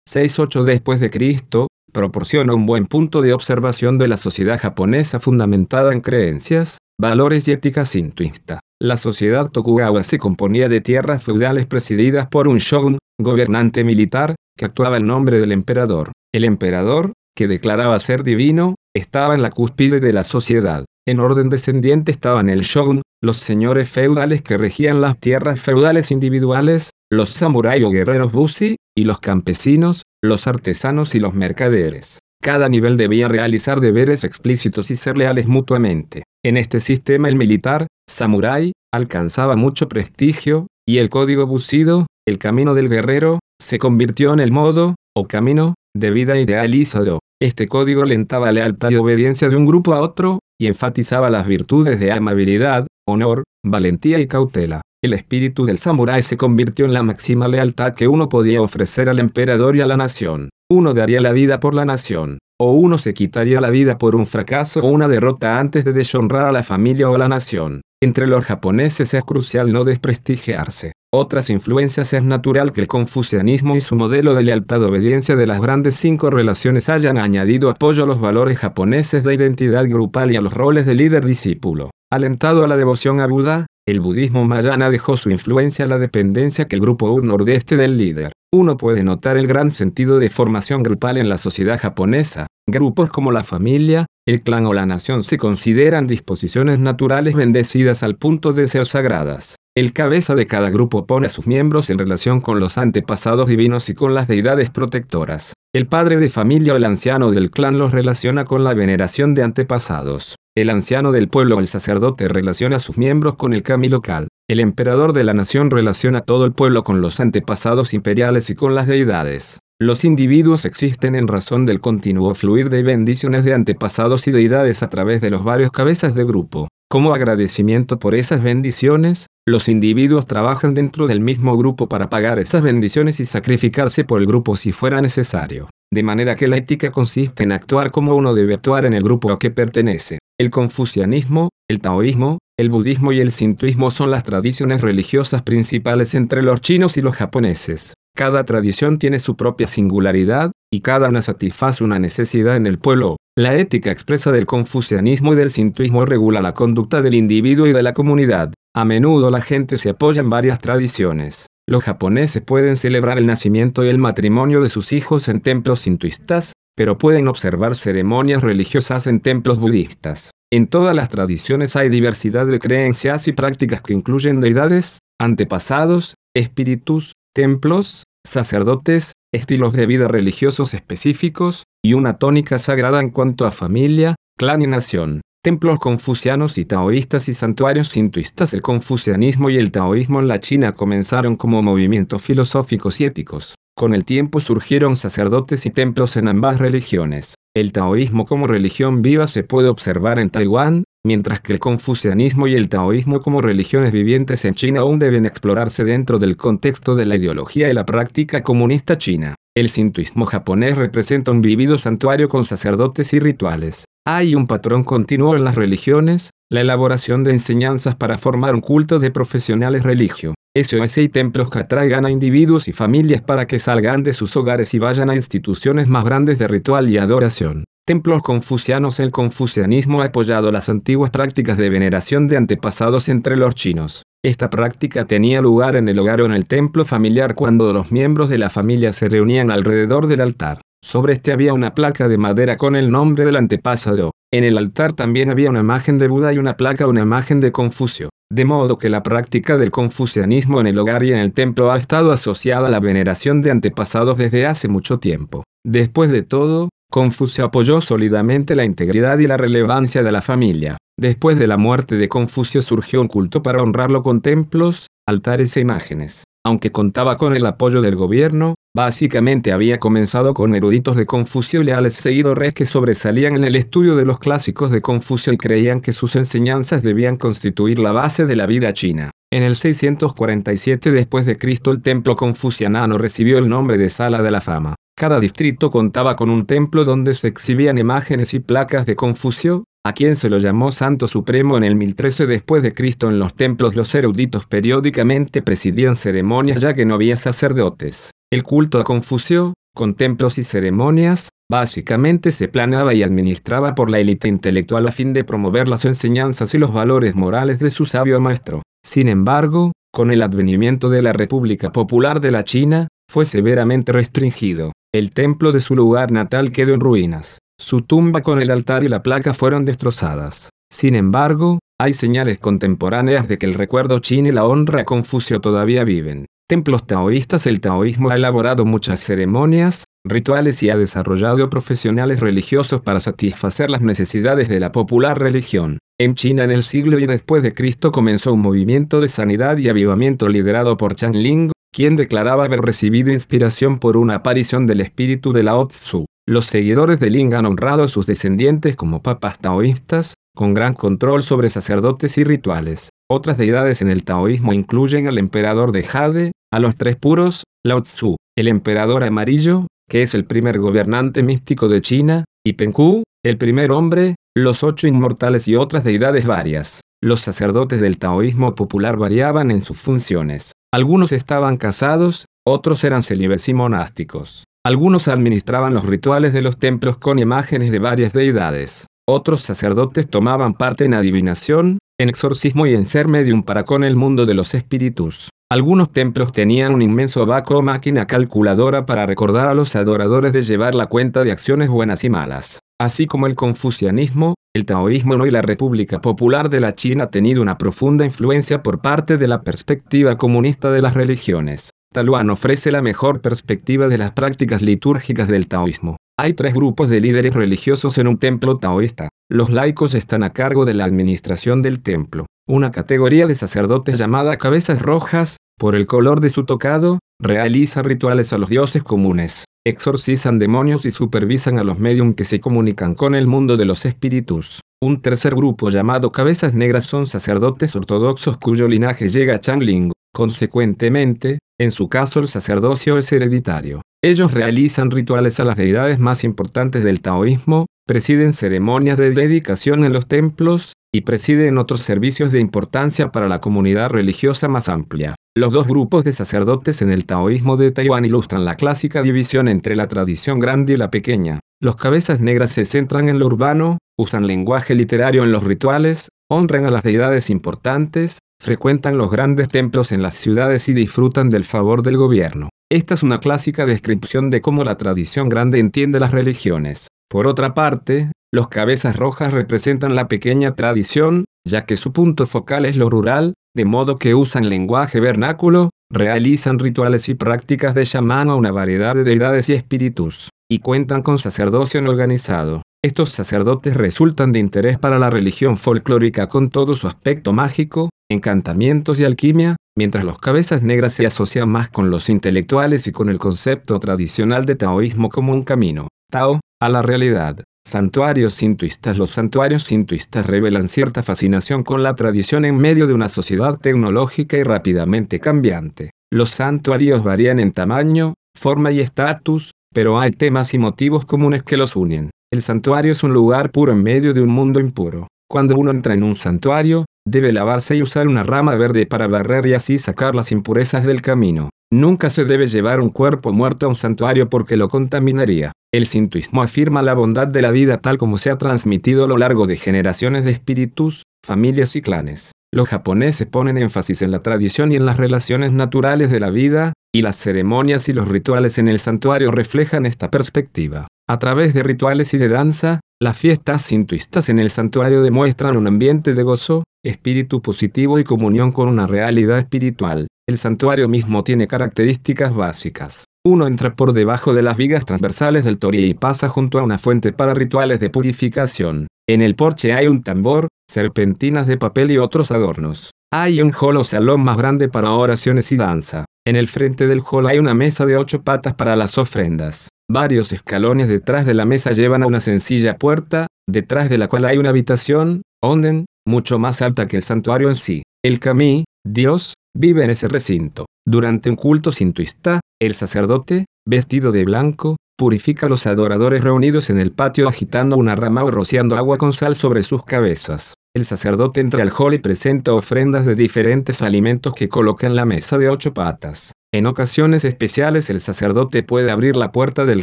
1600-1868 0.09 0.65
después 0.65 1.01
de 1.01 1.11
Cristo, 1.11 1.69
proporciona 1.93 2.55
un 2.55 2.67
buen 2.67 2.87
punto 2.87 3.23
de 3.23 3.33
observación 3.33 3.99
de 3.99 4.09
la 4.09 4.17
sociedad 4.17 4.59
japonesa 4.59 5.21
fundamentada 5.21 5.93
en 5.93 6.01
creencias, 6.01 6.79
valores 7.01 7.49
y 7.49 7.53
ética 7.53 7.87
sintoísta. 7.87 8.61
La 8.81 8.97
sociedad 8.97 9.51
Tokugawa 9.51 10.03
se 10.03 10.19
componía 10.19 10.69
de 10.69 10.81
tierras 10.81 11.23
feudales 11.23 11.67
presididas 11.67 12.27
por 12.27 12.49
un 12.49 12.59
shogun, 12.59 12.99
gobernante 13.19 13.85
militar, 13.85 14.35
que 14.59 14.65
actuaba 14.65 14.97
en 14.97 15.07
nombre 15.07 15.39
del 15.39 15.53
emperador. 15.53 16.13
El 16.35 16.45
emperador, 16.45 17.13
que 17.37 17.49
declaraba 17.49 17.99
ser 18.01 18.25
divino, 18.25 18.75
estaba 18.95 19.35
en 19.35 19.43
la 19.43 19.51
cúspide 19.51 20.01
de 20.01 20.13
la 20.13 20.25
sociedad. 20.25 20.85
En 21.07 21.21
orden 21.21 21.51
descendiente 21.51 22.11
estaban 22.11 22.49
el 22.49 22.61
shogun, 22.61 23.03
los 23.23 23.37
señores 23.37 23.89
feudales 23.89 24.43
que 24.43 24.59
regían 24.59 25.01
las 25.01 25.19
tierras 25.19 25.61
feudales 25.61 26.11
individuales, 26.11 26.91
los 27.11 27.31
samuráis 27.31 27.85
o 27.85 27.91
guerreros 27.91 28.33
busi, 28.33 28.77
y 28.97 29.05
los 29.05 29.21
campesinos, 29.21 30.03
los 30.23 30.47
artesanos 30.47 31.15
y 31.15 31.21
los 31.21 31.35
mercaderes. 31.35 32.21
Cada 32.43 32.69
nivel 32.69 32.97
debía 32.97 33.27
realizar 33.27 33.81
deberes 33.81 34.23
explícitos 34.23 34.91
y 34.91 34.97
ser 34.97 35.17
leales 35.17 35.47
mutuamente. 35.47 36.25
En 36.45 36.57
este 36.57 36.81
sistema 36.81 37.29
el 37.29 37.37
militar, 37.37 37.87
samurái, 38.09 38.73
alcanzaba 38.93 39.57
mucho 39.57 39.89
prestigio, 39.89 40.67
y 40.87 40.99
el 40.99 41.09
código 41.09 41.47
busido, 41.47 42.07
el 42.27 42.39
camino 42.39 42.75
del 42.75 42.91
guerrero, 42.91 43.39
se 43.61 43.79
convirtió 43.79 44.35
en 44.35 44.41
el 44.41 44.53
modo, 44.53 44.95
o 45.17 45.27
camino, 45.27 45.75
de 45.97 46.11
vida 46.11 46.39
idealizado. 46.39 47.21
Este 47.41 47.67
código 47.67 48.03
alentaba 48.03 48.53
lealtad 48.53 48.91
y 48.91 48.97
obediencia 48.97 49.49
de 49.49 49.57
un 49.57 49.67
grupo 49.67 49.95
a 49.95 50.01
otro, 50.01 50.41
y 50.61 50.67
enfatizaba 50.67 51.31
las 51.31 51.47
virtudes 51.47 51.99
de 51.99 52.13
amabilidad, 52.13 52.87
honor, 53.07 53.45
valentía 53.65 54.19
y 54.19 54.27
cautela. 54.27 54.83
El 55.05 55.13
espíritu 55.13 55.67
del 55.67 55.77
samurái 55.77 56.23
se 56.23 56.39
convirtió 56.39 56.87
en 56.87 56.95
la 56.95 57.03
máxima 57.03 57.47
lealtad 57.47 57.93
que 57.93 58.09
uno 58.09 58.31
podía 58.31 58.63
ofrecer 58.63 59.11
al 59.11 59.19
emperador 59.19 59.77
y 59.77 59.83
a 59.83 59.87
la 59.87 59.99
nación. 59.99 60.49
Uno 60.71 60.95
daría 60.95 61.21
la 61.21 61.33
vida 61.33 61.61
por 61.61 61.75
la 61.75 61.85
nación, 61.85 62.39
o 62.59 62.73
uno 62.73 62.97
se 62.97 63.13
quitaría 63.13 63.61
la 63.61 63.69
vida 63.69 63.99
por 63.99 64.17
un 64.17 64.27
fracaso 64.27 64.81
o 64.81 64.89
una 64.89 65.07
derrota 65.07 65.61
antes 65.61 65.85
de 65.85 65.93
deshonrar 65.93 66.47
a 66.47 66.53
la 66.53 66.63
familia 66.63 67.11
o 67.11 67.17
a 67.17 67.19
la 67.19 67.29
nación. 67.29 67.83
Entre 68.03 68.27
los 68.27 68.47
japoneses 68.47 69.13
es 69.13 69.23
crucial 69.25 69.75
no 69.75 69.85
desprestigiarse. 69.85 70.93
Otras 71.13 71.51
influencias 71.51 72.15
es 72.15 72.25
natural 72.25 72.73
que 72.73 72.81
el 72.81 72.89
confucianismo 72.89 73.77
y 73.77 73.83
su 73.83 73.97
modelo 73.97 74.33
de 74.33 74.45
lealtad-obediencia 74.45 75.37
de 75.37 75.47
las 75.47 75.61
grandes 75.61 75.97
cinco 75.97 76.31
relaciones 76.31 76.89
hayan 76.89 77.19
añadido 77.19 77.69
apoyo 77.69 78.05
a 78.05 78.07
los 78.07 78.23
valores 78.23 78.57
japoneses 78.57 79.23
de 79.23 79.35
identidad 79.35 79.85
grupal 79.87 80.33
y 80.33 80.37
a 80.37 80.41
los 80.41 80.55
roles 80.55 80.87
de 80.87 80.95
líder-discípulo. 80.95 81.91
Alentado 82.11 82.65
a 82.65 82.69
la 82.69 82.79
devoción 82.79 83.21
a 83.21 83.27
Buda, 83.27 83.67
el 83.87 84.01
budismo 84.01 84.47
mayana 84.47 84.89
dejó 84.89 85.19
su 85.19 85.31
influencia 85.31 85.85
a 85.85 85.89
la 85.89 85.99
dependencia 85.99 86.67
que 86.67 86.77
el 86.77 86.81
grupo 86.81 87.21
nordeste 87.21 87.77
del 87.77 87.99
líder. 87.99 88.33
Uno 88.51 88.79
puede 88.79 89.03
notar 89.03 89.37
el 89.37 89.47
gran 89.47 89.71
sentido 89.71 90.19
de 90.19 90.31
formación 90.31 90.83
grupal 90.83 91.19
en 91.19 91.29
la 91.29 91.37
sociedad 91.37 91.79
japonesa. 91.79 92.47
Grupos 92.67 93.11
como 93.11 93.31
la 93.31 93.45
familia, 93.45 94.07
el 94.27 94.41
clan 94.41 94.65
o 94.65 94.73
la 94.73 94.87
nación 94.87 95.23
se 95.23 95.37
consideran 95.37 96.07
disposiciones 96.07 96.79
naturales 96.79 97.35
bendecidas 97.35 98.03
al 98.03 98.17
punto 98.17 98.55
de 98.55 98.69
ser 98.69 98.87
sagradas. 98.87 99.57
El 99.77 99.93
cabeza 99.93 100.35
de 100.35 100.47
cada 100.47 100.71
grupo 100.71 101.07
pone 101.07 101.27
a 101.27 101.31
sus 101.31 101.47
miembros 101.47 101.91
en 101.91 101.99
relación 101.99 102.41
con 102.41 102.61
los 102.61 102.79
antepasados 102.79 103.49
divinos 103.49 103.91
y 103.91 103.95
con 103.95 104.15
las 104.15 104.29
deidades 104.29 104.71
protectoras. 104.71 105.53
El 105.75 105.89
padre 105.89 106.17
de 106.17 106.31
familia 106.31 106.73
o 106.73 106.77
el 106.77 106.85
anciano 106.85 107.33
del 107.33 107.51
clan 107.51 107.79
los 107.79 107.93
relaciona 107.93 108.45
con 108.45 108.65
la 108.65 108.73
veneración 108.73 109.35
de 109.35 109.43
antepasados. 109.43 110.37
El 110.57 110.71
anciano 110.71 111.11
del 111.11 111.27
pueblo 111.27 111.57
o 111.57 111.59
el 111.59 111.67
sacerdote 111.67 112.29
relaciona 112.29 112.77
a 112.77 112.79
sus 112.79 112.97
miembros 112.97 113.35
con 113.35 113.55
el 113.55 113.65
kami 113.65 113.89
local. 113.89 114.29
El 114.49 114.61
emperador 114.61 115.13
de 115.13 115.25
la 115.25 115.35
nación 115.35 115.69
relaciona 115.69 116.19
a 116.19 116.25
todo 116.25 116.45
el 116.45 116.53
pueblo 116.53 116.85
con 116.85 117.01
los 117.01 117.19
antepasados 117.19 117.93
imperiales 117.93 118.51
y 118.51 118.55
con 118.55 118.77
las 118.77 118.87
deidades. 118.87 119.59
Los 119.81 120.05
individuos 120.05 120.65
existen 120.65 121.17
en 121.17 121.27
razón 121.27 121.67
del 121.67 121.81
continuo 121.81 122.37
fluir 122.37 122.71
de 122.71 122.85
bendiciones 122.85 123.45
de 123.45 123.53
antepasados 123.53 124.29
y 124.29 124.31
deidades 124.31 124.85
a 124.85 124.91
través 124.91 125.21
de 125.21 125.31
los 125.31 125.43
varios 125.43 125.73
cabezas 125.73 126.15
de 126.15 126.23
grupo. 126.23 126.69
Como 126.89 127.13
agradecimiento 127.13 127.99
por 127.99 128.15
esas 128.15 128.41
bendiciones, 128.41 129.27
los 129.49 129.69
individuos 129.69 130.29
trabajan 130.29 130.73
dentro 130.73 131.09
del 131.09 131.21
mismo 131.21 131.57
grupo 131.57 131.89
para 131.89 132.09
pagar 132.09 132.39
esas 132.39 132.63
bendiciones 132.63 133.19
y 133.19 133.27
sacrificarse 133.27 134.05
por 134.05 134.21
el 134.21 134.29
grupo 134.29 134.55
si 134.55 134.71
fuera 134.71 135.01
necesario. 135.01 135.69
De 135.93 136.05
manera 136.05 136.37
que 136.37 136.47
la 136.47 136.59
ética 136.59 136.93
consiste 136.93 137.43
en 137.43 137.51
actuar 137.51 137.91
como 137.91 138.15
uno 138.15 138.35
debe 138.35 138.55
actuar 138.55 138.85
en 138.85 138.95
el 138.95 139.03
grupo 139.03 139.33
a 139.33 139.41
que 139.41 139.51
pertenece. 139.51 140.19
El 140.37 140.51
confucianismo, 140.51 141.51
el 141.71 141.81
taoísmo, 141.81 142.39
el 142.59 142.69
budismo 142.69 143.13
y 143.13 143.21
el 143.21 143.31
sintoísmo 143.31 143.93
son 143.93 144.11
las 144.11 144.25
tradiciones 144.25 144.81
religiosas 144.81 145.43
principales 145.43 146.13
entre 146.17 146.43
los 146.43 146.61
chinos 146.61 146.97
y 146.97 147.03
los 147.03 147.15
japoneses. 147.15 147.95
Cada 148.17 148.43
tradición 148.43 148.99
tiene 148.99 149.21
su 149.21 149.37
propia 149.37 149.69
singularidad, 149.69 150.51
y 150.73 150.81
cada 150.81 151.09
una 151.09 151.23
satisface 151.23 151.85
una 151.85 152.01
necesidad 152.01 152.57
en 152.57 152.67
el 152.67 152.79
pueblo. 152.79 153.17
La 153.39 153.57
ética 153.57 153.93
expresa 153.93 154.33
del 154.33 154.45
confucianismo 154.45 155.35
y 155.35 155.37
del 155.37 155.53
sintoísmo 155.53 156.05
regula 156.05 156.43
la 156.43 156.53
conducta 156.53 157.01
del 157.01 157.15
individuo 157.15 157.69
y 157.69 157.73
de 157.73 157.85
la 157.85 157.95
comunidad. 157.95 158.53
A 158.75 158.85
menudo 158.85 159.31
la 159.31 159.41
gente 159.41 159.77
se 159.77 159.91
apoya 159.91 160.21
en 160.21 160.31
varias 160.31 160.59
tradiciones. 160.59 161.47
Los 161.69 161.85
japoneses 161.85 162.43
pueden 162.43 162.77
celebrar 162.77 163.19
el 163.19 163.27
nacimiento 163.27 163.85
y 163.85 163.89
el 163.89 163.99
matrimonio 163.99 164.63
de 164.63 164.69
sus 164.69 164.93
hijos 164.93 165.29
en 165.29 165.41
templos 165.41 165.87
hinduistas, 165.87 166.54
pero 166.77 166.99
pueden 166.99 167.29
observar 167.29 167.77
ceremonias 167.77 168.43
religiosas 168.43 169.07
en 169.07 169.21
templos 169.21 169.59
budistas. 169.59 170.31
En 170.53 170.67
todas 170.67 170.95
las 170.95 171.09
tradiciones 171.09 171.77
hay 171.77 171.89
diversidad 171.89 172.47
de 172.47 172.59
creencias 172.59 173.29
y 173.29 173.33
prácticas 173.33 173.83
que 173.83 173.93
incluyen 173.93 174.41
deidades, 174.41 174.99
antepasados, 175.21 176.15
espíritus, 176.35 177.13
templos, 177.35 178.05
sacerdotes, 178.25 179.13
estilos 179.33 179.73
de 179.73 179.87
vida 179.87 180.09
religiosos 180.09 180.75
específicos, 180.75 181.65
y 181.85 181.95
una 181.95 182.19
tónica 182.19 182.59
sagrada 182.59 183.01
en 183.01 183.11
cuanto 183.11 183.47
a 183.47 183.51
familia, 183.51 184.15
clan 184.39 184.63
y 184.63 184.67
nación. 184.67 185.21
Templos 185.43 185.79
confucianos 185.79 186.57
y 186.57 186.65
taoístas 186.65 187.29
y 187.29 187.35
santuarios 187.35 187.89
sintoístas 187.89 188.55
El 188.55 188.63
confucianismo 188.63 189.51
y 189.51 189.59
el 189.59 189.73
taoísmo 189.73 190.21
en 190.21 190.29
la 190.29 190.41
China 190.41 190.73
comenzaron 190.73 191.37
como 191.37 191.63
movimientos 191.63 192.23
filosóficos 192.23 193.01
y 193.01 193.05
éticos. 193.05 193.55
Con 193.77 193.93
el 193.93 194.05
tiempo 194.05 194.39
surgieron 194.39 194.95
sacerdotes 194.95 195.67
y 195.67 195.71
templos 195.71 196.17
en 196.17 196.29
ambas 196.29 196.59
religiones. 196.59 197.35
El 197.57 197.73
taoísmo 197.73 198.25
como 198.25 198.47
religión 198.47 199.03
viva 199.03 199.27
se 199.27 199.43
puede 199.43 199.69
observar 199.69 200.21
en 200.21 200.31
Taiwán, 200.31 200.85
mientras 201.05 201.41
que 201.41 201.53
el 201.53 201.59
confucianismo 201.59 202.47
y 202.47 202.55
el 202.55 202.69
taoísmo 202.69 203.21
como 203.21 203.41
religiones 203.41 203.93
vivientes 203.93 204.45
en 204.45 204.55
China 204.55 204.81
aún 204.81 205.01
deben 205.01 205.27
explorarse 205.27 205.83
dentro 205.83 206.21
del 206.21 206.37
contexto 206.37 206.95
de 206.95 207.07
la 207.07 207.17
ideología 207.17 207.69
y 207.69 207.75
la 207.75 207.85
práctica 207.85 208.45
comunista 208.45 208.97
china. 208.97 209.35
El 209.57 209.69
sintoísmo 209.69 210.25
japonés 210.25 210.79
representa 210.79 211.33
un 211.33 211.43
vivido 211.43 211.77
santuario 211.77 212.29
con 212.29 212.45
sacerdotes 212.45 213.13
y 213.13 213.19
rituales. 213.19 213.87
Hay 214.07 214.35
un 214.35 214.47
patrón 214.47 214.85
continuo 214.85 215.35
en 215.35 215.45
las 215.45 215.55
religiones, 215.55 216.29
la 216.51 216.61
elaboración 216.61 217.25
de 217.25 217.31
enseñanzas 217.31 217.95
para 217.95 218.19
formar 218.19 218.55
un 218.55 218.61
culto 218.61 218.99
de 218.99 219.11
profesionales 219.11 219.83
religio. 219.83 220.35
SOS 220.55 220.99
y 220.99 221.09
templos 221.09 221.49
que 221.49 221.61
atraigan 221.61 222.05
a 222.05 222.11
individuos 222.11 222.69
y 222.69 222.75
familias 222.75 223.23
para 223.23 223.47
que 223.47 223.59
salgan 223.59 224.03
de 224.03 224.13
sus 224.13 224.37
hogares 224.37 224.75
y 224.75 224.79
vayan 224.79 225.09
a 225.09 225.17
instituciones 225.17 225.89
más 225.89 226.05
grandes 226.05 226.39
de 226.39 226.49
ritual 226.49 226.91
y 226.91 226.99
adoración. 226.99 227.65
Templos 227.87 228.23
confucianos 228.23 229.01
El 229.01 229.11
confucianismo 229.11 230.03
ha 230.03 230.07
apoyado 230.07 230.53
las 230.53 230.69
antiguas 230.69 231.09
prácticas 231.09 231.57
de 231.57 231.71
veneración 231.71 232.29
de 232.29 232.37
antepasados 232.37 233.09
entre 233.09 233.39
los 233.39 233.55
chinos. 233.55 234.03
Esta 234.23 234.51
práctica 234.51 235.07
tenía 235.07 235.41
lugar 235.41 235.77
en 235.77 235.89
el 235.89 235.99
hogar 235.99 236.21
o 236.21 236.27
en 236.27 236.33
el 236.33 236.47
templo 236.47 236.85
familiar 236.85 237.35
cuando 237.35 237.73
los 237.73 237.91
miembros 237.91 238.29
de 238.29 238.37
la 238.37 238.51
familia 238.51 238.93
se 238.93 239.09
reunían 239.09 239.51
alrededor 239.51 240.09
del 240.09 240.21
altar. 240.21 240.61
Sobre 240.85 241.15
este 241.15 241.33
había 241.33 241.55
una 241.55 241.75
placa 241.75 242.09
de 242.09 242.19
madera 242.19 242.59
con 242.59 242.77
el 242.77 242.91
nombre 242.91 243.25
del 243.25 243.37
antepasado. 243.37 244.11
En 244.31 244.45
el 244.45 244.59
altar 244.59 244.93
también 244.93 245.31
había 245.31 245.49
una 245.49 245.61
imagen 245.61 245.97
de 245.97 246.09
Buda 246.09 246.31
y 246.35 246.37
una 246.37 246.59
placa 246.59 246.87
una 246.87 247.01
imagen 247.01 247.41
de 247.41 247.53
Confucio. 247.53 248.11
De 248.31 248.45
modo 248.45 248.77
que 248.77 248.91
la 248.91 249.03
práctica 249.03 249.57
del 249.57 249.71
confucianismo 249.71 250.61
en 250.61 250.67
el 250.67 250.79
hogar 250.79 251.03
y 251.03 251.13
en 251.13 251.21
el 251.21 251.33
templo 251.33 251.73
ha 251.73 251.79
estado 251.79 252.13
asociada 252.13 252.69
a 252.69 252.71
la 252.71 252.81
veneración 252.81 253.41
de 253.41 253.51
antepasados 253.51 254.19
desde 254.19 254.45
hace 254.45 254.69
mucho 254.69 254.99
tiempo. 254.99 255.45
Después 255.67 256.11
de 256.11 256.23
todo, 256.23 256.69
Confucio 256.93 257.47
apoyó 257.47 257.81
sólidamente 257.81 258.55
la 258.55 258.67
integridad 258.67 259.19
y 259.21 259.27
la 259.27 259.39
relevancia 259.39 260.03
de 260.03 260.13
la 260.13 260.21
familia. 260.21 260.77
Después 261.01 261.39
de 261.39 261.47
la 261.47 261.57
muerte 261.57 261.97
de 261.97 262.11
Confucio 262.11 262.61
surgió 262.61 263.01
un 263.01 263.09
culto 263.09 263.43
para 263.43 263.63
honrarlo 263.63 264.03
con 264.03 264.21
templos, 264.21 264.89
altares 265.09 265.57
e 265.57 265.61
imágenes. 265.61 266.25
Aunque 266.47 266.73
contaba 266.73 267.17
con 267.17 267.35
el 267.35 267.47
apoyo 267.47 267.81
del 267.81 267.97
gobierno, 267.97 268.55
básicamente 268.77 269.51
había 269.51 269.79
comenzado 269.79 270.35
con 270.35 270.55
eruditos 270.55 270.95
de 270.95 271.07
Confucio 271.07 271.63
y 271.63 271.65
leales 271.65 271.95
seguidores 271.95 272.53
que 272.53 272.67
sobresalían 272.67 273.37
en 273.37 273.45
el 273.45 273.57
estudio 273.57 273.97
de 273.97 274.05
los 274.05 274.19
clásicos 274.19 274.71
de 274.71 274.83
Confucio 274.83 275.33
y 275.33 275.39
creían 275.39 275.81
que 275.81 275.93
sus 275.93 276.17
enseñanzas 276.17 276.83
debían 276.83 277.17
constituir 277.17 277.79
la 277.79 277.93
base 277.93 278.27
de 278.27 278.37
la 278.37 278.45
vida 278.45 278.75
china. 278.75 279.11
En 279.33 279.43
el 279.43 279.57
647 279.57 280.93
después 280.93 281.25
de 281.25 281.39
Cristo 281.39 281.71
el 281.71 281.81
templo 281.81 282.15
confucianano 282.15 282.99
recibió 282.99 283.39
el 283.39 283.49
nombre 283.49 283.79
de 283.79 283.89
Sala 283.89 284.21
de 284.23 284.31
la 284.31 284.43
Fama. 284.43 284.75
Cada 284.97 285.19
distrito 285.19 285.71
contaba 285.71 286.15
con 286.15 286.31
un 286.31 286.47
templo 286.47 286.85
donde 286.85 287.15
se 287.15 287.27
exhibían 287.27 287.79
imágenes 287.79 288.33
y 288.33 288.39
placas 288.39 288.87
de 288.87 288.95
Confucio, 288.95 289.65
a 289.85 289.93
quien 289.93 290.15
se 290.15 290.31
lo 290.31 290.39
llamó 290.39 290.71
Santo 290.71 291.09
Supremo 291.09 291.57
en 291.57 291.65
el 291.65 291.75
1013 291.75 292.27
después 292.27 292.63
de 292.63 292.75
Cristo 292.75 293.11
en 293.11 293.19
los 293.19 293.35
templos 293.35 293.75
los 293.75 293.93
eruditos 293.95 294.47
periódicamente 294.47 295.43
presidían 295.43 295.97
ceremonias 295.97 296.63
ya 296.63 296.75
que 296.75 296.87
no 296.87 296.95
había 296.95 297.17
sacerdotes. 297.17 298.13
El 298.31 298.45
culto 298.45 298.79
a 298.79 298.85
Confucio, 298.85 299.55
con 299.75 299.95
templos 299.95 300.39
y 300.39 300.45
ceremonias, 300.45 301.31
básicamente 301.51 302.31
se 302.31 302.47
planeaba 302.47 302.95
y 302.95 303.03
administraba 303.03 303.75
por 303.75 303.91
la 303.91 303.99
élite 303.99 304.29
intelectual 304.29 304.87
a 304.87 304.93
fin 304.93 305.13
de 305.13 305.25
promover 305.25 305.67
las 305.67 305.85
enseñanzas 305.85 306.55
y 306.55 306.59
los 306.59 306.73
valores 306.73 307.17
morales 307.17 307.59
de 307.59 307.71
su 307.71 307.85
sabio 307.85 308.21
maestro. 308.21 308.63
Sin 308.85 309.09
embargo, 309.09 309.73
con 309.93 310.13
el 310.13 310.23
advenimiento 310.23 310.89
de 310.89 311.03
la 311.03 311.13
República 311.13 311.73
Popular 311.73 312.21
de 312.21 312.31
la 312.31 312.45
China, 312.45 312.89
fue 313.15 313.27
severamente 313.27 313.93
restringido. 313.93 314.73
El 314.93 315.13
templo 315.13 315.53
de 315.53 315.61
su 315.61 315.77
lugar 315.77 316.11
natal 316.11 316.51
quedó 316.51 316.75
en 316.75 316.81
ruinas. 316.81 317.39
Su 317.61 317.83
tumba 317.83 318.23
con 318.23 318.43
el 318.43 318.51
altar 318.51 318.83
y 318.83 318.89
la 318.89 319.05
placa 319.05 319.35
fueron 319.35 319.65
destrozadas. 319.65 320.51
Sin 320.69 320.97
embargo, 320.97 321.61
hay 321.81 321.93
señales 321.93 322.41
contemporáneas 322.41 323.29
de 323.29 323.39
que 323.39 323.47
el 323.47 323.55
recuerdo 323.55 324.01
chino 324.01 324.31
y 324.31 324.33
la 324.33 324.45
honra 324.45 324.81
a 324.81 324.85
Confucio 324.85 325.41
todavía 325.41 325.85
viven. 325.85 326.27
Templos 326.49 326.89
taoístas 326.89 327.47
El 327.47 327.61
taoísmo 327.61 328.11
ha 328.11 328.17
elaborado 328.17 328.65
muchas 328.65 328.99
ceremonias, 328.99 329.85
rituales 330.05 330.61
y 330.65 330.71
ha 330.71 330.77
desarrollado 330.77 331.49
profesionales 331.49 332.19
religiosos 332.19 332.81
para 332.81 332.99
satisfacer 332.99 333.71
las 333.71 333.81
necesidades 333.81 334.49
de 334.49 334.59
la 334.59 334.73
popular 334.73 335.21
religión. 335.21 335.79
En 336.01 336.17
China 336.17 336.43
en 336.43 336.51
el 336.51 336.65
siglo 336.65 336.99
y 336.99 337.07
después 337.07 337.45
de 337.45 337.55
Cristo 337.55 337.93
comenzó 337.93 338.33
un 338.33 338.41
movimiento 338.41 339.01
de 339.01 339.07
sanidad 339.07 339.57
y 339.59 339.69
avivamiento 339.69 340.29
liderado 340.29 340.77
por 340.77 340.97
Chang 340.97 341.15
Ling, 341.15 341.53
quien 341.75 341.97
declaraba 341.97 342.45
haber 342.45 342.61
recibido 342.61 343.13
inspiración 343.13 343.81
por 343.81 343.97
una 343.97 344.15
aparición 344.15 344.65
del 344.65 344.81
espíritu 344.81 345.33
de 345.33 345.43
Lao 345.43 345.67
Tzu. 345.67 346.05
Los 346.25 346.47
seguidores 346.47 347.01
de 347.01 347.11
Ling 347.11 347.35
han 347.35 347.47
honrado 347.47 347.83
a 347.83 347.89
sus 347.89 348.07
descendientes 348.07 348.77
como 348.77 349.03
papas 349.03 349.41
taoístas, 349.41 350.15
con 350.37 350.55
gran 350.55 350.75
control 350.75 351.25
sobre 351.25 351.49
sacerdotes 351.49 352.17
y 352.17 352.23
rituales. 352.23 352.91
Otras 353.11 353.39
deidades 353.39 353.83
en 353.83 353.89
el 353.89 354.05
taoísmo 354.05 354.53
incluyen 354.53 355.09
al 355.09 355.19
emperador 355.19 355.73
de 355.73 355.83
Jade, 355.83 356.33
a 356.53 356.61
los 356.61 356.77
tres 356.77 356.95
puros, 356.95 357.43
Lao 357.67 357.83
Tzu, 357.83 358.15
el 358.39 358.47
emperador 358.47 359.03
amarillo, 359.03 359.67
que 359.91 360.03
es 360.03 360.15
el 360.15 360.27
primer 360.27 360.61
gobernante 360.61 361.25
místico 361.25 361.69
de 361.69 361.81
China, 361.81 362.25
y 362.47 362.53
Penku, 362.53 363.03
el 363.25 363.37
primer 363.37 363.73
hombre, 363.73 364.15
los 364.37 364.63
ocho 364.63 364.87
inmortales 364.87 365.49
y 365.49 365.57
otras 365.57 365.83
deidades 365.83 366.25
varias. 366.25 366.83
Los 367.03 367.21
sacerdotes 367.21 367.81
del 367.81 367.99
taoísmo 367.99 368.55
popular 368.55 368.97
variaban 368.97 369.51
en 369.51 369.61
sus 369.61 369.77
funciones. 369.77 370.53
Algunos 370.75 371.13
estaban 371.13 371.57
casados, 371.57 372.27
otros 372.45 372.83
eran 372.83 373.05
célibes 373.05 373.49
y 373.49 373.55
monásticos. 373.55 374.43
Algunos 374.67 375.07
administraban 375.07 375.73
los 375.73 375.87
rituales 375.87 376.33
de 376.33 376.43
los 376.43 376.59
templos 376.59 376.97
con 376.97 377.21
imágenes 377.21 377.71
de 377.71 377.79
varias 377.79 378.13
deidades. 378.13 378.87
Otros 379.09 379.41
sacerdotes 379.43 380.11
tomaban 380.11 380.55
parte 380.55 380.87
en 380.87 380.95
adivinación, 380.95 381.79
en 381.97 382.09
exorcismo 382.09 382.67
y 382.67 382.75
en 382.75 382.87
ser 382.87 383.07
medium 383.07 383.45
para 383.45 383.63
con 383.63 383.85
el 383.85 383.95
mundo 383.95 384.27
de 384.27 384.35
los 384.35 384.53
espíritus. 384.55 385.31
Algunos 385.49 385.93
templos 385.93 386.33
tenían 386.33 386.75
un 386.75 386.83
inmenso 386.83 387.23
abaco 387.23 387.59
o 387.59 387.63
máquina 387.63 388.09
calculadora 388.09 388.85
para 388.85 389.07
recordar 389.07 389.47
a 389.47 389.55
los 389.55 389.77
adoradores 389.77 390.33
de 390.33 390.43
llevar 390.43 390.75
la 390.75 390.87
cuenta 390.87 391.23
de 391.23 391.31
acciones 391.31 391.69
buenas 391.69 392.03
y 392.03 392.11
malas. 392.11 392.64
Así 392.85 393.07
como 393.07 393.27
el 393.27 393.35
confucianismo, 393.35 394.35
el 394.55 394.67
taoísmo 394.67 395.25
y 395.25 395.31
la 395.31 395.41
República 395.41 396.03
Popular 396.03 396.51
de 396.51 396.61
la 396.61 396.75
China 396.75 397.05
ha 397.05 397.11
tenido 397.11 397.41
una 397.41 397.57
profunda 397.57 398.05
influencia 398.05 398.63
por 398.63 398.83
parte 398.83 399.17
de 399.17 399.27
la 399.27 399.41
perspectiva 399.41 400.19
comunista 400.19 400.71
de 400.71 400.83
las 400.83 400.93
religiones. 400.93 401.71
Taluan 401.95 402.29
ofrece 402.29 402.71
la 402.71 402.83
mejor 402.83 403.23
perspectiva 403.23 403.89
de 403.89 403.97
las 403.97 404.11
prácticas 404.11 404.61
litúrgicas 404.61 405.29
del 405.29 405.49
taoísmo. 405.49 405.97
Hay 406.19 406.35
tres 406.35 406.53
grupos 406.53 406.91
de 406.91 407.01
líderes 407.01 407.33
religiosos 407.33 407.97
en 407.97 408.07
un 408.07 408.19
templo 408.19 408.59
taoísta. 408.59 409.09
Los 409.31 409.49
laicos 409.49 409.95
están 409.95 410.23
a 410.23 410.35
cargo 410.35 410.67
de 410.67 410.75
la 410.75 410.85
administración 410.85 411.63
del 411.63 411.81
templo. 411.81 412.27
Una 412.47 412.71
categoría 412.71 413.27
de 413.27 413.35
sacerdotes 413.35 413.99
llamada 413.99 414.37
cabezas 414.37 414.83
rojas, 414.83 415.39
por 415.59 415.75
el 415.75 415.87
color 415.87 416.21
de 416.21 416.31
su 416.31 416.45
tocado, 416.45 416.99
realiza 417.21 417.83
rituales 417.83 418.33
a 418.33 418.39
los 418.39 418.49
dioses 418.49 418.83
comunes 418.83 419.45
exorcizan 419.67 420.39
demonios 420.39 420.85
y 420.85 420.91
supervisan 420.91 421.59
a 421.59 421.65
los 421.65 421.79
medium 421.79 422.13
que 422.13 422.25
se 422.25 422.39
comunican 422.39 422.95
con 422.95 423.15
el 423.15 423.27
mundo 423.27 423.57
de 423.57 423.65
los 423.65 423.87
espíritus. 423.87 424.61
Un 424.83 425.01
tercer 425.01 425.35
grupo 425.35 425.71
llamado 425.71 426.13
Cabezas 426.13 426.53
Negras 426.53 426.85
son 426.85 427.07
sacerdotes 427.07 427.75
ortodoxos 427.75 428.37
cuyo 428.37 428.69
linaje 428.69 429.09
llega 429.09 429.37
a 429.37 429.41
Changling. 429.41 429.91
Consecuentemente, 430.15 431.39
en 431.59 431.71
su 431.71 431.89
caso 431.89 432.21
el 432.21 432.29
sacerdocio 432.29 432.99
es 432.99 433.11
hereditario. 433.11 433.81
Ellos 434.03 434.35
realizan 434.35 434.91
rituales 434.91 435.41
a 435.41 435.45
las 435.45 435.57
deidades 435.57 435.99
más 435.99 436.25
importantes 436.25 436.85
del 436.85 437.01
taoísmo, 437.01 437.65
presiden 437.87 438.35
ceremonias 438.35 438.99
de 438.99 439.13
dedicación 439.13 439.85
en 439.85 439.95
los 439.95 440.07
templos, 440.07 440.75
y 440.95 441.01
presiden 441.01 441.59
otros 441.59 441.81
servicios 441.81 442.31
de 442.31 442.39
importancia 442.39 443.11
para 443.11 443.27
la 443.27 443.41
comunidad 443.41 443.91
religiosa 443.91 444.47
más 444.47 444.69
amplia. 444.69 445.17
Los 445.37 445.53
dos 445.53 445.67
grupos 445.67 446.05
de 446.05 446.13
sacerdotes 446.13 446.83
en 446.83 446.93
el 446.93 447.05
taoísmo 447.05 447.57
de 447.57 447.73
Taiwán 447.73 448.05
ilustran 448.05 448.45
la 448.45 448.55
clásica 448.55 449.03
división 449.03 449.49
entre 449.49 449.75
la 449.75 449.89
tradición 449.89 450.39
grande 450.39 450.75
y 450.75 450.77
la 450.77 450.93
pequeña. 450.93 451.41
Los 451.61 451.75
cabezas 451.75 452.21
negras 452.21 452.53
se 452.53 452.65
centran 452.65 453.09
en 453.09 453.19
lo 453.19 453.27
urbano, 453.27 453.79
usan 453.99 454.29
lenguaje 454.29 454.77
literario 454.77 455.25
en 455.25 455.33
los 455.33 455.43
rituales, 455.43 456.11
honran 456.31 456.65
a 456.65 456.71
las 456.71 456.85
deidades 456.85 457.29
importantes, 457.29 458.21
frecuentan 458.41 458.97
los 458.97 459.11
grandes 459.11 459.49
templos 459.49 459.91
en 459.91 460.01
las 460.01 460.15
ciudades 460.15 460.69
y 460.69 460.75
disfrutan 460.75 461.29
del 461.29 461.43
favor 461.43 461.83
del 461.83 461.97
gobierno. 461.97 462.51
Esta 462.71 462.95
es 462.95 463.03
una 463.03 463.19
clásica 463.19 463.67
descripción 463.67 464.31
de 464.31 464.41
cómo 464.41 464.63
la 464.63 464.77
tradición 464.77 465.29
grande 465.29 465.59
entiende 465.59 465.99
las 465.99 466.13
religiones. 466.13 466.87
Por 467.11 467.27
otra 467.27 467.53
parte, 467.53 468.13
los 468.35 468.49
cabezas 468.49 468.97
rojas 468.97 469.33
representan 469.33 469.95
la 469.95 470.09
pequeña 470.09 470.57
tradición, 470.57 471.25
ya 471.47 471.67
que 471.67 471.77
su 471.77 471.93
punto 471.93 472.27
focal 472.27 472.65
es 472.65 472.77
lo 472.77 472.91
rural, 472.91 473.35
de 473.55 473.65
modo 473.65 473.97
que 473.97 474.17
usan 474.17 474.49
lenguaje 474.49 474.99
vernáculo, 474.99 475.71
realizan 475.89 476.59
rituales 476.59 477.09
y 477.09 477.15
prácticas 477.15 477.77
de 477.77 477.87
chamán 477.87 478.29
a 478.29 478.35
una 478.35 478.51
variedad 478.51 478.97
de 478.97 479.05
deidades 479.05 479.49
y 479.51 479.53
espíritus, 479.53 480.31
y 480.51 480.59
cuentan 480.59 481.03
con 481.03 481.21
sacerdocio 481.21 481.81
no 481.81 481.91
organizado. 481.91 482.63
Estos 482.85 483.11
sacerdotes 483.11 483.77
resultan 483.77 484.33
de 484.33 484.41
interés 484.41 484.81
para 484.81 484.99
la 484.99 485.11
religión 485.11 485.57
folclórica 485.57 486.29
con 486.29 486.51
todo 486.51 486.75
su 486.75 486.89
aspecto 486.89 487.33
mágico, 487.33 487.91
encantamientos 488.11 488.99
y 488.99 489.05
alquimia, 489.05 489.55
mientras 489.79 490.05
los 490.05 490.19
cabezas 490.19 490.65
negras 490.65 490.93
se 490.93 491.07
asocian 491.07 491.49
más 491.49 491.69
con 491.69 491.89
los 491.89 492.09
intelectuales 492.09 492.89
y 492.89 492.91
con 492.91 493.11
el 493.11 493.19
concepto 493.19 493.79
tradicional 493.79 494.45
de 494.45 494.57
taoísmo 494.57 495.09
como 495.09 495.33
un 495.33 495.45
camino, 495.45 495.87
Tao, 496.11 496.41
a 496.61 496.69
la 496.69 496.83
realidad. 496.83 497.45
Santuarios 497.67 498.35
sintuistas 498.35 498.99
Los 498.99 499.13
santuarios 499.13 499.65
sintuistas 499.65 500.27
revelan 500.27 500.69
cierta 500.69 501.03
fascinación 501.03 501.65
con 501.65 501.83
la 501.83 501.97
tradición 501.97 502.45
en 502.45 502.59
medio 502.59 502.87
de 502.87 502.93
una 502.93 503.09
sociedad 503.09 503.59
tecnológica 503.59 504.37
y 504.37 504.43
rápidamente 504.43 505.19
cambiante. 505.19 505.91
Los 506.13 506.31
santuarios 506.31 507.03
varían 507.03 507.41
en 507.41 507.53
tamaño, 507.53 508.15
forma 508.39 508.71
y 508.71 508.81
estatus, 508.81 509.53
pero 509.75 509.99
hay 509.99 510.13
temas 510.13 510.53
y 510.55 510.59
motivos 510.59 511.07
comunes 511.07 511.43
que 511.43 511.57
los 511.57 511.75
unen. 511.75 512.11
El 512.31 512.43
santuario 512.43 512.93
es 512.93 513.03
un 513.03 513.15
lugar 513.15 513.51
puro 513.51 513.73
en 513.73 513.83
medio 513.83 514.13
de 514.13 514.21
un 514.21 514.31
mundo 514.31 514.61
impuro. 514.61 515.09
Cuando 515.29 515.57
uno 515.57 515.71
entra 515.71 515.95
en 515.95 516.03
un 516.03 516.15
santuario, 516.15 516.85
debe 517.07 517.33
lavarse 517.33 517.75
y 517.77 517.83
usar 517.83 518.07
una 518.07 518.23
rama 518.23 518.55
verde 518.57 518.87
para 518.87 519.09
barrer 519.09 519.47
y 519.47 519.55
así 519.55 519.79
sacar 519.79 520.15
las 520.15 520.33
impurezas 520.33 520.85
del 520.85 521.03
camino. 521.03 521.51
Nunca 521.73 522.11
se 522.11 522.25
debe 522.25 522.47
llevar 522.47 522.81
un 522.81 522.91
cuerpo 522.91 523.33
muerto 523.33 523.67
a 523.67 523.69
un 523.71 523.75
santuario 523.75 524.29
porque 524.29 524.57
lo 524.57 524.69
contaminaría. 524.69 525.53
El 525.75 525.87
sintuismo 525.87 526.41
afirma 526.41 526.83
la 526.83 526.95
bondad 526.95 527.27
de 527.27 527.43
la 527.43 527.51
vida 527.51 527.79
tal 527.79 527.99
como 527.99 528.17
se 528.17 528.31
ha 528.31 528.39
transmitido 528.39 529.07
a 529.07 529.09
lo 529.09 529.17
largo 529.17 529.49
de 529.49 529.57
generaciones 529.57 530.25
de 530.25 530.31
espíritus, 530.31 531.03
familias 531.27 531.75
y 531.75 531.83
clanes. 531.83 532.31
Los 532.55 532.69
japoneses 532.69 533.27
ponen 533.27 533.59
énfasis 533.59 534.01
en 534.03 534.13
la 534.13 534.23
tradición 534.23 534.71
y 534.71 534.77
en 534.77 534.87
las 534.87 534.99
relaciones 534.99 535.51
naturales 535.51 536.13
de 536.13 536.21
la 536.21 536.31
vida, 536.31 536.75
y 536.95 537.03
las 537.03 537.17
ceremonias 537.17 537.89
y 537.89 537.93
los 537.93 538.07
rituales 538.07 538.59
en 538.59 538.69
el 538.69 538.79
santuario 538.79 539.33
reflejan 539.33 539.85
esta 539.85 540.13
perspectiva. 540.13 540.87
A 541.11 541.19
través 541.19 541.55
de 541.55 541.65
rituales 541.65 542.15
y 542.15 542.19
de 542.19 542.29
danza, 542.29 542.79
las 543.03 543.19
fiestas 543.19 543.63
sintuistas 543.63 544.29
en 544.29 544.39
el 544.39 544.51
santuario 544.51 545.03
demuestran 545.03 545.57
un 545.57 545.67
ambiente 545.67 546.15
de 546.15 546.23
gozo, 546.23 546.63
espíritu 546.85 547.43
positivo 547.43 547.99
y 547.99 548.05
comunión 548.05 548.53
con 548.53 548.69
una 548.69 548.87
realidad 548.87 549.41
espiritual. 549.41 550.07
El 550.29 550.39
santuario 550.39 550.89
mismo 550.89 551.25
tiene 551.25 551.49
características 551.49 552.33
básicas. 552.33 553.07
Uno 553.27 553.47
entra 553.47 553.75
por 553.75 553.95
debajo 553.95 554.35
de 554.35 554.43
las 554.43 554.59
vigas 554.59 554.85
transversales 554.85 555.47
del 555.47 555.59
torii 555.59 555.87
y 555.87 555.95
pasa 555.95 556.29
junto 556.29 556.59
a 556.59 556.63
una 556.63 556.77
fuente 556.77 557.11
para 557.11 557.33
rituales 557.33 557.81
de 557.81 557.89
purificación. 557.89 558.87
En 559.09 559.23
el 559.23 559.35
porche 559.35 559.73
hay 559.73 559.87
un 559.87 560.03
tambor, 560.03 560.49
serpentinas 560.71 561.47
de 561.47 561.57
papel 561.57 561.91
y 561.91 561.97
otros 561.97 562.31
adornos. 562.31 562.91
Hay 563.11 563.41
un 563.41 563.51
hall 563.51 563.79
o 563.79 563.85
salón 563.85 564.23
más 564.23 564.37
grande 564.37 564.69
para 564.69 564.91
oraciones 564.91 565.51
y 565.53 565.57
danza. 565.57 566.05
En 566.27 566.37
el 566.37 566.49
frente 566.49 566.87
del 566.87 567.01
hall 567.01 567.27
hay 567.27 567.39
una 567.39 567.55
mesa 567.55 567.87
de 567.87 567.97
ocho 567.97 568.23
patas 568.23 568.55
para 568.55 568.77
las 568.77 568.99
ofrendas. 568.99 569.69
Varios 569.91 570.33
escalones 570.33 570.89
detrás 570.89 571.25
de 571.25 571.33
la 571.33 571.47
mesa 571.47 571.73
llevan 571.73 572.03
a 572.03 572.07
una 572.07 572.21
sencilla 572.21 572.77
puerta, 572.77 573.27
detrás 573.49 573.89
de 573.89 573.97
la 573.97 574.09
cual 574.09 574.27
hay 574.27 574.37
una 574.37 574.51
habitación, 574.51 575.23
onden, 575.43 575.87
mucho 576.07 576.39
más 576.39 576.61
alta 576.61 576.89
que 576.89 576.97
el 576.97 577.03
santuario 577.03 577.49
en 577.49 577.57
sí. 577.57 577.83
El 578.05 578.21
kami, 578.21 578.65
Dios, 578.87 579.33
vive 579.57 579.83
en 579.85 579.91
ese 579.91 580.09
recinto. 580.09 580.67
Durante 580.87 581.31
un 581.31 581.37
culto 581.37 581.73
sintuista, 581.73 582.41
el 582.61 582.75
sacerdote, 582.75 583.47
vestido 583.67 584.13
de 584.13 584.25
blanco, 584.25 584.77
purifica 584.99 585.47
a 585.47 585.49
los 585.49 585.67
adoradores 585.67 586.23
reunidos 586.23 586.69
en 586.69 586.79
el 586.79 586.93
patio 586.93 587.27
agitando 587.27 587.77
una 587.77 587.97
rama 587.97 588.23
o 588.23 588.31
rociando 588.31 588.77
agua 588.77 588.99
con 588.99 589.15
sal 589.15 589.35
sobre 589.35 589.63
sus 589.63 589.85
cabezas. 589.85 590.55
El 590.77 590.85
sacerdote 590.85 591.41
entra 591.41 591.63
al 591.63 591.73
hall 591.77 591.95
y 591.95 591.99
presenta 591.99 592.53
ofrendas 592.53 593.07
de 593.07 593.15
diferentes 593.15 593.81
alimentos 593.81 594.35
que 594.35 594.49
coloca 594.49 594.87
en 594.87 594.95
la 594.95 595.07
mesa 595.07 595.39
de 595.39 595.49
ocho 595.49 595.73
patas. 595.73 596.33
En 596.53 596.67
ocasiones 596.67 597.25
especiales 597.25 597.89
el 597.91 598.01
sacerdote 598.01 598.63
puede 598.63 598.91
abrir 598.91 599.17
la 599.17 599.33
puerta 599.33 599.65
del 599.65 599.83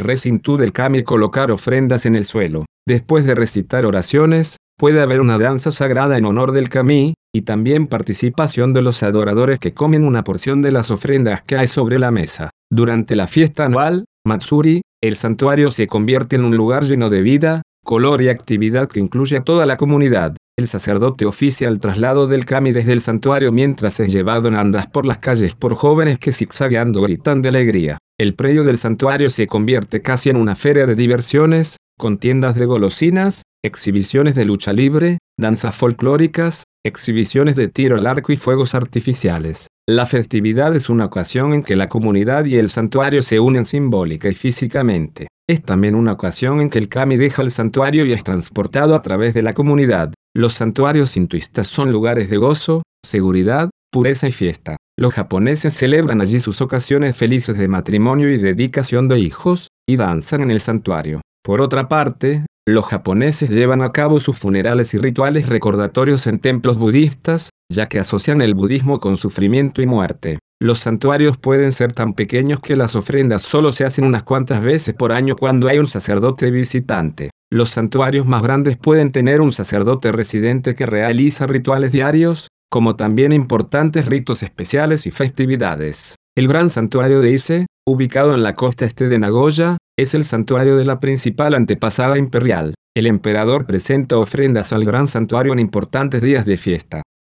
recinto 0.00 0.56
del 0.56 0.72
kami 0.72 0.98
y 0.98 1.02
colocar 1.02 1.50
ofrendas 1.50 2.06
en 2.06 2.14
el 2.14 2.24
suelo. 2.24 2.64
Después 2.86 3.24
de 3.24 3.34
recitar 3.34 3.84
oraciones, 3.86 4.56
puede 4.78 5.00
haber 5.00 5.20
una 5.20 5.38
danza 5.38 5.70
sagrada 5.70 6.16
en 6.16 6.26
honor 6.26 6.52
del 6.52 6.68
kami, 6.68 7.14
y 7.34 7.42
también 7.42 7.86
participación 7.86 8.72
de 8.72 8.82
los 8.82 9.02
adoradores 9.02 9.58
que 9.58 9.72
comen 9.72 10.04
una 10.04 10.22
porción 10.22 10.60
de 10.62 10.72
las 10.72 10.90
ofrendas 10.90 11.42
que 11.42 11.56
hay 11.56 11.66
sobre 11.66 11.98
la 11.98 12.10
mesa. 12.10 12.50
Durante 12.70 13.16
la 13.16 13.26
fiesta 13.26 13.64
anual, 13.64 14.04
Matsuri, 14.26 14.82
el 15.02 15.16
santuario 15.16 15.70
se 15.70 15.86
convierte 15.86 16.36
en 16.36 16.44
un 16.44 16.56
lugar 16.56 16.84
lleno 16.84 17.10
de 17.10 17.22
vida, 17.22 17.62
color 17.84 18.22
y 18.22 18.28
actividad 18.28 18.88
que 18.88 19.00
incluye 19.00 19.36
a 19.36 19.44
toda 19.44 19.66
la 19.66 19.76
comunidad. 19.76 20.36
El 20.56 20.68
sacerdote 20.68 21.24
oficia 21.24 21.68
el 21.68 21.80
traslado 21.80 22.26
del 22.26 22.44
kami 22.44 22.72
desde 22.72 22.92
el 22.92 23.00
santuario 23.00 23.50
mientras 23.52 23.98
es 24.00 24.12
llevado 24.12 24.48
en 24.48 24.54
andas 24.54 24.86
por 24.86 25.06
las 25.06 25.18
calles 25.18 25.54
por 25.54 25.74
jóvenes 25.74 26.18
que 26.18 26.30
zigzagueando 26.30 27.00
gritan 27.00 27.42
de 27.42 27.48
alegría. 27.48 27.98
El 28.18 28.34
predio 28.34 28.62
del 28.62 28.78
santuario 28.78 29.30
se 29.30 29.46
convierte 29.46 30.02
casi 30.02 30.30
en 30.30 30.36
una 30.36 30.54
feria 30.54 30.86
de 30.86 30.94
diversiones, 30.94 31.78
con 31.98 32.18
tiendas 32.18 32.54
de 32.54 32.66
golosinas, 32.66 33.42
exhibiciones 33.64 34.34
de 34.34 34.44
lucha 34.44 34.72
libre, 34.72 35.18
danzas 35.38 35.76
folclóricas, 35.76 36.64
exhibiciones 36.84 37.56
de 37.56 37.68
tiro 37.68 37.96
al 37.96 38.06
arco 38.06 38.32
y 38.32 38.36
fuegos 38.36 38.74
artificiales. 38.74 39.68
La 39.88 40.06
festividad 40.06 40.74
es 40.74 40.88
una 40.88 41.04
ocasión 41.04 41.52
en 41.52 41.62
que 41.62 41.76
la 41.76 41.88
comunidad 41.88 42.44
y 42.44 42.56
el 42.56 42.70
santuario 42.70 43.22
se 43.22 43.40
unen 43.40 43.64
simbólica 43.64 44.28
y 44.28 44.34
físicamente. 44.34 45.28
Es 45.48 45.62
también 45.62 45.94
una 45.94 46.12
ocasión 46.12 46.60
en 46.60 46.70
que 46.70 46.78
el 46.78 46.88
kami 46.88 47.16
deja 47.16 47.42
el 47.42 47.50
santuario 47.50 48.04
y 48.04 48.12
es 48.12 48.24
transportado 48.24 48.94
a 48.94 49.02
través 49.02 49.34
de 49.34 49.42
la 49.42 49.54
comunidad. 49.54 50.12
Los 50.34 50.54
santuarios 50.54 51.16
hinduistas 51.16 51.68
son 51.68 51.92
lugares 51.92 52.30
de 52.30 52.36
gozo, 52.36 52.82
seguridad, 53.04 53.70
pureza 53.92 54.28
y 54.28 54.32
fiesta. 54.32 54.76
Los 54.98 55.14
japoneses 55.14 55.74
celebran 55.74 56.20
allí 56.20 56.40
sus 56.40 56.60
ocasiones 56.60 57.16
felices 57.16 57.58
de 57.58 57.68
matrimonio 57.68 58.30
y 58.30 58.38
dedicación 58.38 59.08
de 59.08 59.18
hijos, 59.18 59.68
y 59.88 59.96
danzan 59.96 60.42
en 60.42 60.50
el 60.50 60.60
santuario. 60.60 61.20
Por 61.44 61.60
otra 61.60 61.88
parte, 61.88 62.46
los 62.68 62.86
japoneses 62.86 63.50
llevan 63.50 63.82
a 63.82 63.90
cabo 63.90 64.20
sus 64.20 64.38
funerales 64.38 64.94
y 64.94 64.98
rituales 64.98 65.48
recordatorios 65.48 66.28
en 66.28 66.38
templos 66.38 66.78
budistas, 66.78 67.50
ya 67.68 67.88
que 67.88 67.98
asocian 67.98 68.40
el 68.40 68.54
budismo 68.54 69.00
con 69.00 69.16
sufrimiento 69.16 69.82
y 69.82 69.86
muerte. 69.86 70.38
Los 70.60 70.78
santuarios 70.78 71.38
pueden 71.38 71.72
ser 71.72 71.92
tan 71.92 72.14
pequeños 72.14 72.60
que 72.60 72.76
las 72.76 72.94
ofrendas 72.94 73.42
solo 73.42 73.72
se 73.72 73.84
hacen 73.84 74.04
unas 74.04 74.22
cuantas 74.22 74.62
veces 74.62 74.94
por 74.94 75.10
año 75.10 75.34
cuando 75.34 75.66
hay 75.66 75.80
un 75.80 75.88
sacerdote 75.88 76.52
visitante. 76.52 77.30
Los 77.50 77.70
santuarios 77.70 78.26
más 78.26 78.44
grandes 78.44 78.76
pueden 78.76 79.10
tener 79.10 79.40
un 79.40 79.50
sacerdote 79.50 80.12
residente 80.12 80.76
que 80.76 80.86
realiza 80.86 81.48
rituales 81.48 81.90
diarios, 81.90 82.46
como 82.70 82.94
también 82.94 83.32
importantes 83.32 84.06
ritos 84.06 84.44
especiales 84.44 85.04
y 85.06 85.10
festividades. 85.10 86.14
El 86.36 86.46
gran 86.46 86.70
santuario 86.70 87.20
de 87.20 87.32
Ise, 87.32 87.66
ubicado 87.84 88.34
en 88.34 88.44
la 88.44 88.54
costa 88.54 88.84
este 88.84 89.08
de 89.08 89.18
Nagoya, 89.18 89.78
es 89.98 90.14
el 90.14 90.24
santuario 90.24 90.76
de 90.76 90.84
la 90.84 91.00
principal 91.00 91.54
antepasada 91.54 92.18
imperial. 92.18 92.74
El 92.96 93.06
emperador 93.06 93.66
presenta 93.66 94.18
ofrendas 94.18 94.72
al 94.72 94.84
gran 94.84 95.06
santuario 95.06 95.52
en 95.52 95.58
importantes 95.58 96.22
días 96.22 96.46
de 96.46 96.56
fiesta. 96.56 97.02